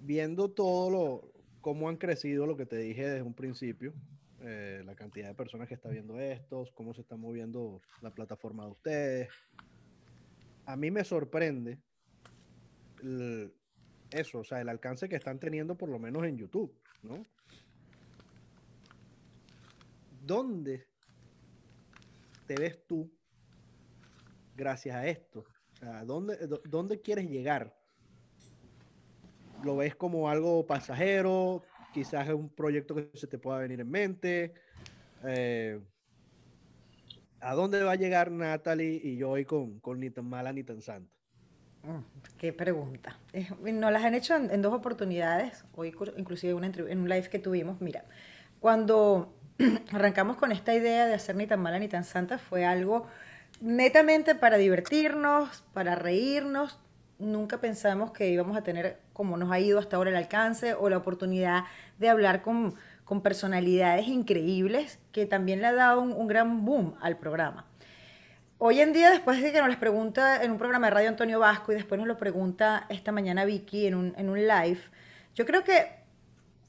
[0.00, 3.92] Viendo todo lo, cómo han crecido, lo que te dije desde un principio,
[4.40, 8.64] eh, la cantidad de personas que está viendo estos, cómo se está moviendo la plataforma
[8.64, 9.28] de ustedes.
[10.64, 11.78] A mí me sorprende
[14.10, 17.22] eso, o sea, el alcance que están teniendo por lo menos en YouTube, ¿no?
[20.24, 20.86] ¿Dónde
[22.46, 23.12] te ves tú
[24.56, 25.44] gracias a esto?
[25.82, 27.76] Sea, ¿dónde, ¿dónde quieres llegar?
[29.64, 31.64] ¿Lo ves como algo pasajero?
[31.92, 34.54] quizás es un proyecto que se te pueda venir en mente.
[35.24, 35.80] Eh,
[37.40, 40.62] ¿A dónde va a llegar Natalie y yo hoy con, con ni tan mala ni
[40.62, 41.12] tan santa?
[41.82, 43.18] Mm, qué pregunta.
[43.60, 47.80] nos las han hecho en, dos oportunidades, hoy inclusive una en un live que tuvimos.
[47.80, 48.04] Mira,
[48.60, 49.34] cuando
[49.92, 53.08] arrancamos con esta idea de hacer ni tan mala ni tan santa fue algo
[53.62, 56.78] netamente para divertirnos, para reírnos,
[57.18, 60.88] nunca pensamos que íbamos a tener, como nos ha ido hasta ahora, el alcance o
[60.88, 61.64] la oportunidad
[61.98, 62.74] de hablar con,
[63.22, 67.66] personalidades increíbles que también le ha dado un, gran boom al programa.
[68.56, 71.38] Hoy en día, después de que nos les pregunta en un programa de radio Antonio
[71.38, 74.80] Vasco y después nos lo pregunta esta mañana Vicky en un, en un live,
[75.34, 75.90] yo creo que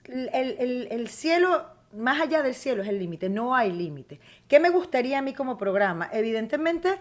[0.04, 4.20] el, el cielo, más allá del cielo es el límite, no hay límite.
[4.48, 6.10] ¿Qué me gustaría a mí como programa?
[6.12, 6.98] Evidentemente,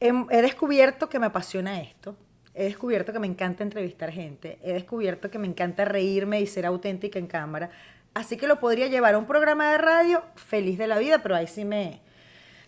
[0.00, 2.16] he descubierto que me apasiona esto
[2.54, 6.66] He descubierto que me encanta entrevistar gente, he descubierto que me encanta reírme y ser
[6.66, 7.70] auténtica en cámara.
[8.12, 11.34] Así que lo podría llevar a un programa de radio feliz de la vida, pero
[11.34, 12.00] ahí sí me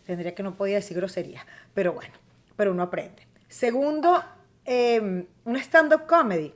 [0.06, 1.44] tendría que no podía decir grosería.
[1.74, 2.14] Pero bueno,
[2.56, 3.26] pero uno aprende.
[3.48, 4.24] Segundo,
[4.64, 6.54] em, un stand-up comedy.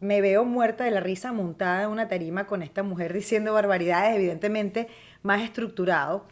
[0.00, 4.16] Me veo muerta de la risa montada en una tarima con esta mujer diciendo barbaridades,
[4.16, 4.88] evidentemente
[5.22, 6.26] más estructurado.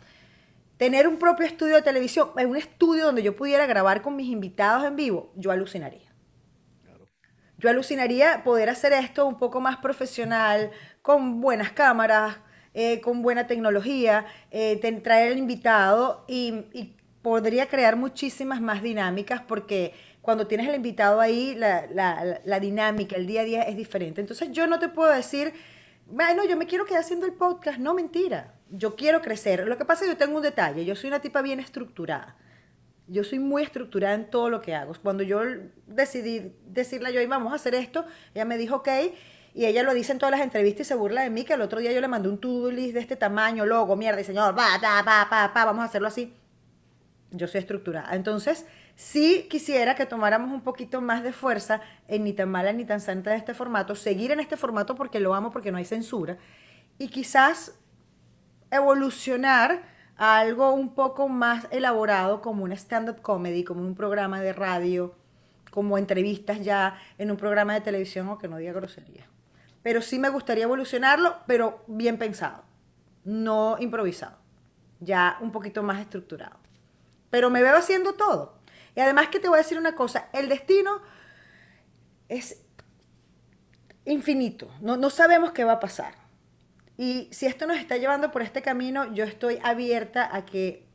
[0.77, 4.85] Tener un propio estudio de televisión, un estudio donde yo pudiera grabar con mis invitados
[4.85, 6.13] en vivo, yo alucinaría.
[7.63, 12.39] Yo alucinaría poder hacer esto un poco más profesional, con buenas cámaras,
[12.75, 19.95] eh, con buena tecnología, eh, traer el invitado y, podría crear muchísimas más dinámicas porque
[20.23, 21.87] cuando tienes el invitado ahí, la,
[22.45, 24.21] la, dinámica, el día a día es diferente.
[24.21, 25.53] Entonces yo no te puedo decir,
[26.07, 27.79] bueno, yo me quiero quedar haciendo el podcast.
[27.79, 29.67] No, mentira yo quiero crecer.
[29.69, 32.37] Lo que pasa es que yo tengo un detalle, yo soy una tipa bien estructurada.
[33.07, 34.95] Yo soy muy estructurada en todo lo que hago.
[35.03, 35.41] Cuando yo
[35.87, 38.89] decidí decirle a Joy, vamos a hacer esto, ella me dijo, ok,
[39.55, 41.61] y ella lo dice en todas las entrevistas y se burla de mí, que el
[41.61, 44.79] otro día yo le mandé un to-do list de este tamaño, logo, mierda, señor, va,
[44.79, 46.33] va, va, va, va, vamos a hacerlo así.
[47.33, 48.15] Yo soy estructurada.
[48.15, 48.67] Entonces,
[48.97, 53.01] sí quisiera que tomáramos un poquito más de fuerza en ni tan mala ni tan
[53.01, 56.39] santa de este formato, seguir en este formato porque lo amo, porque no hay censura,
[56.99, 57.79] y quizás
[58.71, 59.83] evolucionar
[60.17, 65.15] a algo un poco más elaborado como un stand-up comedy, como un programa de radio,
[65.71, 69.27] como entrevistas ya en un programa de televisión o que no diga grosería.
[69.83, 72.63] Pero sí me gustaría evolucionarlo, pero bien pensado,
[73.25, 74.39] no improvisado,
[75.01, 76.59] ya un poquito más estructurado.
[77.31, 78.62] Pero me veo haciendo todo.
[78.95, 81.01] Y además que te voy a decir una cosa, el destino
[82.29, 82.63] es
[84.05, 86.15] infinito, no, no sabemos qué va a pasar.
[86.97, 90.87] Y si esto nos está llevando por este camino, yo estoy abierta a que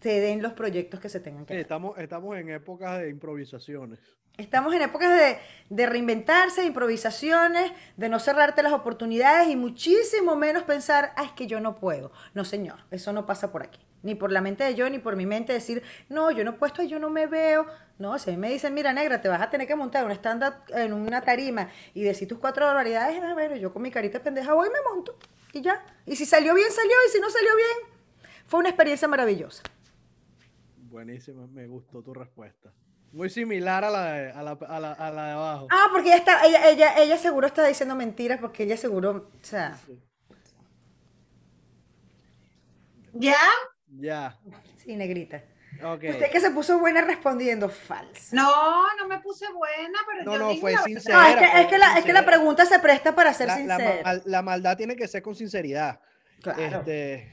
[0.00, 3.98] se den los proyectos que se tengan que Estamos, estamos en épocas de improvisaciones.
[4.36, 5.38] Estamos en épocas de,
[5.70, 11.46] de reinventarse, improvisaciones, de no cerrarte las oportunidades y muchísimo menos pensar, ah, es que
[11.46, 12.12] yo no puedo.
[12.34, 13.80] No, señor, eso no pasa por aquí.
[14.04, 16.54] Ni por la mente de yo, ni por mi mente decir, no, yo no he
[16.54, 17.66] puesto, yo no me veo.
[17.98, 20.12] No, si a mí me dicen, mira, negra, te vas a tener que montar un
[20.12, 24.18] stand-up en una tarima y decir tus cuatro barbaridades, ah, bueno, yo con mi carita
[24.18, 25.16] de pendeja voy y me monto.
[25.52, 25.82] Y ya.
[26.04, 26.94] Y si salió bien, salió.
[27.08, 29.62] Y si no salió bien, fue una experiencia maravillosa.
[30.76, 32.72] Buenísima, me gustó tu respuesta.
[33.10, 35.68] Muy similar a la de, a la, a la, a la de abajo.
[35.70, 39.44] Ah, porque ella, está, ella, ella, ella seguro está diciendo mentiras porque ella seguro, o
[39.44, 39.78] sea,
[43.14, 43.36] ¿Ya?
[43.98, 44.38] Ya.
[44.76, 45.42] sí, negrita.
[45.80, 48.34] Usted que se puso buena respondiendo falso.
[48.36, 51.18] No, no me puse buena, pero No, yo no, dije fue la sincera.
[51.18, 53.48] No, es que, fue es, que la, es que la pregunta se presta para ser
[53.48, 54.02] La, la sincera.
[54.04, 56.00] mal- la maldad tiene que ser con sinceridad.
[56.42, 56.78] Claro.
[56.78, 57.28] Este,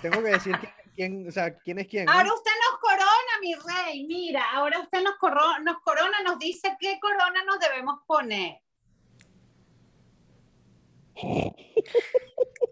[0.00, 2.04] tengo que decir quién, quién, o sea, quién es quién.
[2.04, 2.12] ¿no?
[2.12, 4.06] Ahora usted nos corona, mi rey.
[4.06, 8.58] Mira, ahora usted nos, corro- nos corona, nos dice qué corona nos debemos poner.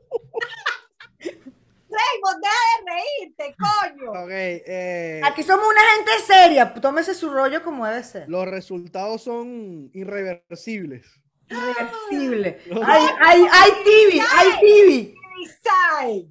[1.91, 4.11] Raymond, deja de reírte, coño.
[4.23, 6.73] Ok, eh, Aquí somos una gente seria.
[6.75, 8.29] Tómese su rollo como debe ser.
[8.29, 11.07] los resultados son irreversibles.
[11.49, 12.61] Irreversible.
[12.87, 15.15] Ay, ay, ay, Tibi, ay, Tibi.
[15.43, 16.29] Isai.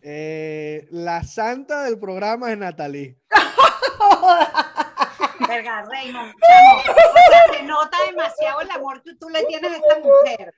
[0.00, 3.18] Eh, la santa del programa es Natalie.
[5.48, 6.32] Verga, Raymond.
[6.46, 6.82] chamo, o
[7.30, 10.54] sea, se nota demasiado el amor que tú le tienes a esta mujer.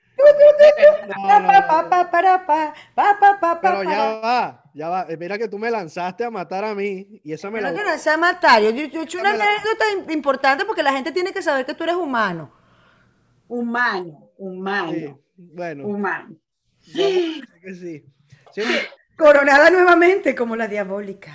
[1.08, 2.00] No, no, no, no.
[3.62, 5.06] Pero ya va, ya va.
[5.08, 7.82] Eh, Mira que tú me lanzaste a matar a mí y esa me No la...
[7.84, 8.62] lancé a matar.
[8.62, 11.74] Yo, yo, he hecho una anécdota im- importante porque la gente tiene que saber que
[11.74, 12.52] tú eres humano.
[13.48, 16.36] Humano, humano, Sí, bueno, humano.
[16.84, 18.04] que sí.
[18.52, 18.62] Sí,
[19.16, 21.32] Coronada nuevamente como la diabólica.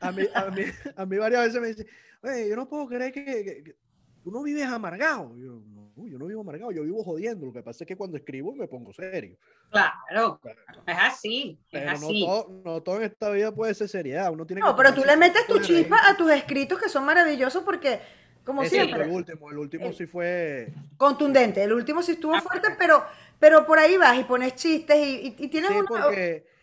[0.00, 0.62] a, mí, a, mí,
[0.96, 1.86] a mí varias veces me dicen,
[2.22, 3.76] oye, yo no puedo creer que, que- que
[4.22, 5.36] tú no vives amargado.
[5.36, 5.60] Yo,
[5.98, 7.46] no, yo no vivo amargado, yo vivo jodiendo.
[7.46, 9.36] Lo que pasa es que cuando escribo me pongo serio.
[9.70, 10.40] Claro,
[10.86, 12.20] es así, es Pero no así.
[12.20, 14.32] todo, no todo en esta vida puede ser seriedad.
[14.32, 17.04] Uno tiene No, que pero tú le metes tu chispa a tus escritos que son
[17.04, 18.00] maravillosos porque,
[18.44, 20.72] como fue siempre, el último, el último Eh, sí fue...
[20.96, 21.62] contundente.
[21.62, 23.04] El último sí estuvo Ah, fuerte, pero,
[23.38, 26.06] pero por ahí vas y pones chistes y, y- y tienes Sí, una,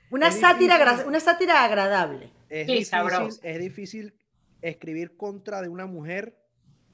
[0.10, 1.08] una es sátira, difícil.
[1.08, 2.32] una sátira agradable.
[2.50, 3.40] es Sí, difícil, sabroso.
[3.44, 4.14] es difícil
[4.62, 6.38] escribir contra de una mujer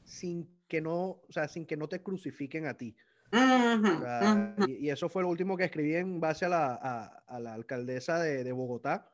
[0.04, 0.95] sin que no,
[1.28, 2.95] o sea, sin que no te crucifiquen a ti.
[3.34, 7.05] O sea, y, y eso fue lo último que escribí en base a la, a,
[7.28, 9.09] a la alcaldesa de, de Bogotá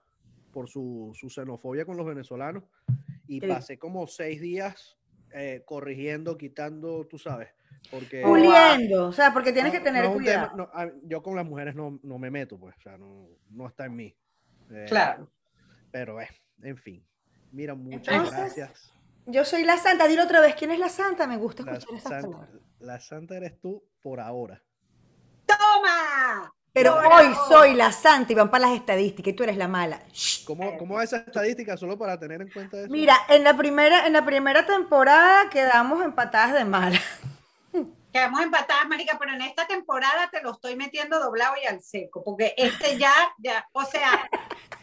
[0.54, 2.64] por su, su xenofobia con los venezolanos.
[3.28, 3.48] Y Sí.
[3.48, 4.98] pasé como seis días
[5.34, 7.50] eh, corrigiendo, quitando, tú sabes,
[7.90, 8.24] porque...
[8.24, 8.36] Oh, wow.
[8.38, 10.58] Puliendo, o sea, porque tienes no- que tener no tema- cuidado.
[10.58, 13.86] no, yo con las mujeres no, no me meto, pues, o sea, no, no está
[13.88, 14.16] en mí.
[14.72, 15.30] Eh, Claro.
[15.92, 16.30] Pero, eh,
[16.62, 17.04] en fin.
[17.52, 18.94] Mira, muchas Entonces, gracias.
[19.28, 20.08] Yo soy la santa.
[20.08, 21.28] Dile otra vez, ¿quién es la santa?
[21.28, 22.60] Me gusta La escuchar esa santa, palabra.
[22.80, 24.62] la santa eres tú por ahora.
[25.46, 26.54] ¡Toma!
[26.74, 27.36] Pero Por hoy ahora.
[27.48, 30.00] soy la santa y van para las estadísticas y tú eres la mala.
[30.46, 32.88] ¿Cómo, cómo es esa estadística solo para tener en cuenta eso?
[32.90, 37.00] Mira, en la primera, en la primera temporada quedamos empatadas de mala.
[38.14, 42.24] Quedamos empatadas, marica, pero en esta temporada te lo estoy metiendo doblado y al seco,
[42.24, 44.28] porque este ya, ya, o sea,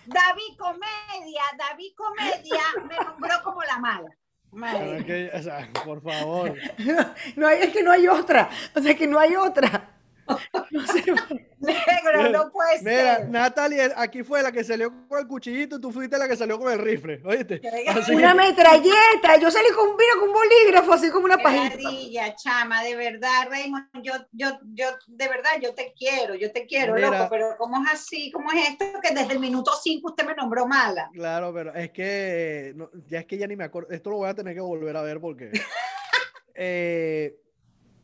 [0.06, 4.10] David Comedia, David Comedia me nombró como la mala.
[4.54, 5.04] Madre.
[5.04, 6.54] que, o sea, por favor.
[7.36, 8.48] No hay, es que no hay otra.
[8.74, 9.90] O sea, que no hay otra.
[10.70, 11.04] No sé.
[11.64, 13.28] Negro, no puede Mira, ser.
[13.28, 16.58] Natalie, aquí fue la que salió con el cuchillito y tú fuiste la que salió
[16.58, 17.60] con el rifle, ¿oíste?
[17.88, 19.36] Así que- Una metralleta.
[19.40, 21.76] Yo salí con, mira, con un bolígrafo, así como una pajita.
[21.80, 26.66] ladilla, chama, de verdad, Raymond, yo, yo, yo, de verdad, yo te quiero, yo te
[26.66, 27.10] quiero, Mira.
[27.10, 28.30] loco, pero ¿cómo es así?
[28.30, 28.84] ¿Cómo es esto?
[29.02, 31.08] Que desde el minuto 5 usted me nombró mala.
[31.14, 33.90] Claro, pero es que no, ya es que ya ni me acuerdo.
[33.90, 35.50] Esto lo voy a tener que volver a ver porque
[36.54, 37.36] eh,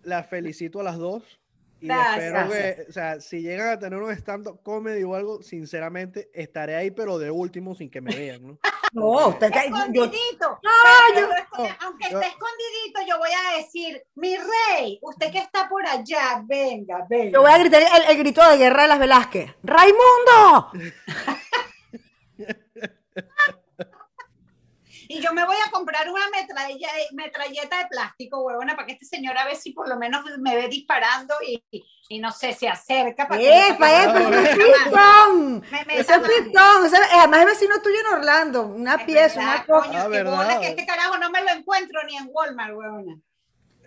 [0.03, 1.40] las felicito a las dos.
[1.81, 2.77] Y espero Gracias.
[2.77, 6.91] que, o sea, si llegan a tener un stand-up comedy o algo, sinceramente estaré ahí,
[6.91, 8.59] pero de último sin que me vean, ¿no?
[8.93, 10.59] No, usted yo, Escondidito.
[10.65, 10.71] No,
[11.15, 15.39] Pero yo- esconde- aunque yo- esté escondidito, yo voy a decir, mi rey, usted que
[15.39, 17.31] está por allá, venga, venga.
[17.31, 19.53] yo voy a gritar el, el grito de guerra de las Velázquez.
[19.63, 20.73] ¡Raimundo!
[25.13, 29.07] Y yo me voy a comprar una metralla, metralleta de plástico, huevona, para que este
[29.07, 31.61] señor a ver si por lo menos me ve disparando y,
[32.09, 34.21] y no sé, se acerca para ¡Epa, epa!
[34.21, 36.87] ¡Ese es meta ¡Ese es pistón!
[36.87, 38.63] ese- además es vecino tuyo en Orlando.
[38.69, 39.89] Una Es pieza, verdad, una cosa.
[39.89, 43.17] coño, Ah, bola, que este carajo no me lo encuentro ni en Walmart, huevona.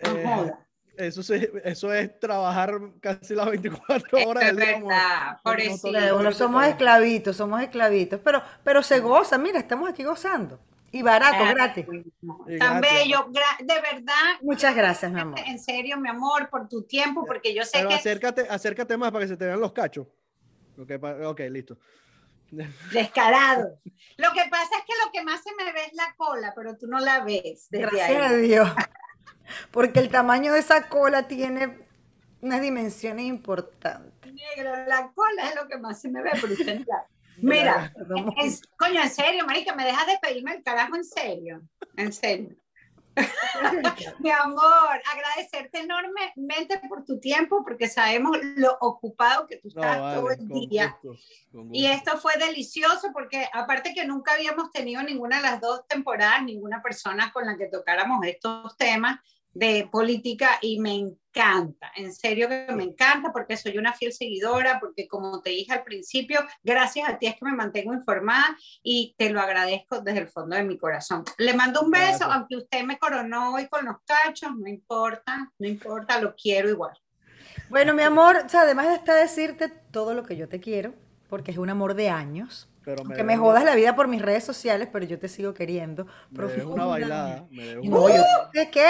[0.02, 0.58] No Eh, joda.
[0.98, 5.62] eso, se- eso es trabajar casi las 24 Esto horas es verdad, Bueno,
[6.16, 10.60] ahorita somos esclavitos, somos esclavitos, pero, pero se goza, mira, estamos aquí gozando.
[10.94, 11.86] Y barato, gratis.
[12.56, 13.28] Tan bello,
[13.58, 14.38] de verdad.
[14.42, 15.40] Muchas gracias, mi amor.
[15.44, 17.94] En serio, mi amor, por tu tiempo, porque yo sé que.
[17.94, 20.06] Acércate, acércate más para que se te vean los cachos.
[20.78, 21.76] ok, listo.
[22.92, 23.80] Descarado.
[24.18, 26.76] Lo que pasa es que lo que más se me ve es la cola, pero
[26.76, 27.66] tú no la ves.
[27.72, 28.68] Gracias a Dios.
[29.72, 31.88] Porque el tamaño de esa cola tiene
[32.40, 34.32] unas dimensiones importantes.
[34.32, 36.84] Negro, la cola es lo que más se me ve, pero usted
[37.38, 37.92] Mira,
[38.78, 41.62] coño, en serio, marica, me dejas de pedirme el carajo en serio,
[41.96, 42.56] en serio.
[44.18, 50.30] Mi amor, agradecerte enormemente por tu tiempo, porque sabemos lo ocupado que tú estás todo
[50.30, 50.98] el día.
[51.72, 56.42] Y esto fue delicioso, porque aparte que nunca habíamos tenido ninguna de las dos temporadas,
[56.42, 59.20] ninguna persona con la que tocáramos estos temas,
[59.54, 64.78] de política y me encanta, en serio que me encanta porque soy una fiel seguidora,
[64.80, 69.14] porque como te dije al principio, gracias a ti es que me mantengo informada y
[69.16, 71.24] te lo agradezco desde el fondo de mi corazón.
[71.38, 75.68] Le mando un beso, aunque usted me coronó hoy con los cachos, no importa, no
[75.68, 76.98] importa, lo quiero igual.
[77.70, 80.94] Bueno, mi amor, además de estar decirte todo lo que yo te quiero,
[81.28, 82.68] porque es un amor de años,
[83.14, 86.06] que me jodas la vida por mis redes sociales, pero yo te sigo queriendo.
[86.30, 87.46] Me una bailada.
[88.52, 88.86] ¿De qué?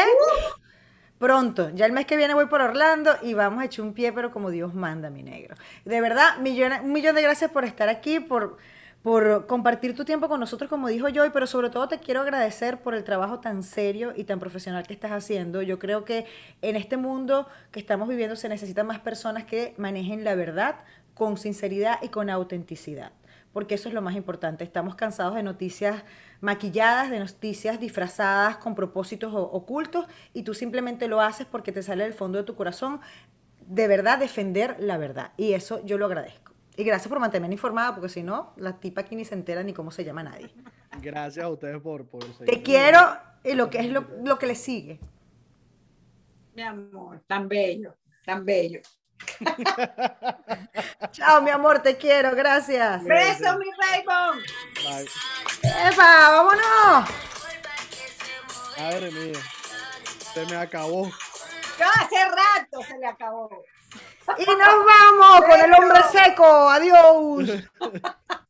[1.18, 4.12] Pronto, ya el mes que viene voy por Orlando y vamos a echar un pie,
[4.12, 5.54] pero como Dios manda, mi negro.
[5.84, 8.58] De verdad, millón, un millón de gracias por estar aquí, por,
[9.02, 12.78] por compartir tu tiempo con nosotros, como dijo Joy, pero sobre todo te quiero agradecer
[12.78, 15.62] por el trabajo tan serio y tan profesional que estás haciendo.
[15.62, 16.26] Yo creo que
[16.62, 20.80] en este mundo que estamos viviendo se necesitan más personas que manejen la verdad
[21.14, 23.12] con sinceridad y con autenticidad
[23.54, 24.64] porque eso es lo más importante.
[24.64, 26.04] Estamos cansados de noticias
[26.40, 32.04] maquilladas, de noticias disfrazadas con propósitos ocultos y tú simplemente lo haces porque te sale
[32.04, 33.00] del fondo de tu corazón
[33.66, 35.32] de verdad defender la verdad.
[35.36, 36.52] Y eso yo lo agradezco.
[36.76, 39.72] Y gracias por mantenerme informada, porque si no, la tipa aquí ni se entera ni
[39.72, 40.50] cómo se llama nadie.
[41.00, 42.06] Gracias a ustedes por...
[42.06, 42.98] por Te quiero
[43.44, 44.98] y lo que es lo, lo que le sigue.
[46.54, 47.94] Mi amor, tan bello,
[48.24, 48.80] tan bello.
[51.12, 53.04] Chao, mi amor, te quiero, gracias.
[53.04, 54.42] Beso, mi Raymond.
[55.62, 57.10] ¡Epa, vámonos!
[58.78, 59.40] Madre mía,
[60.34, 61.06] se me acabó.
[61.06, 63.64] hace rato se le acabó.
[64.38, 66.68] Y nos vamos con el hombre seco.
[66.68, 67.50] Adiós.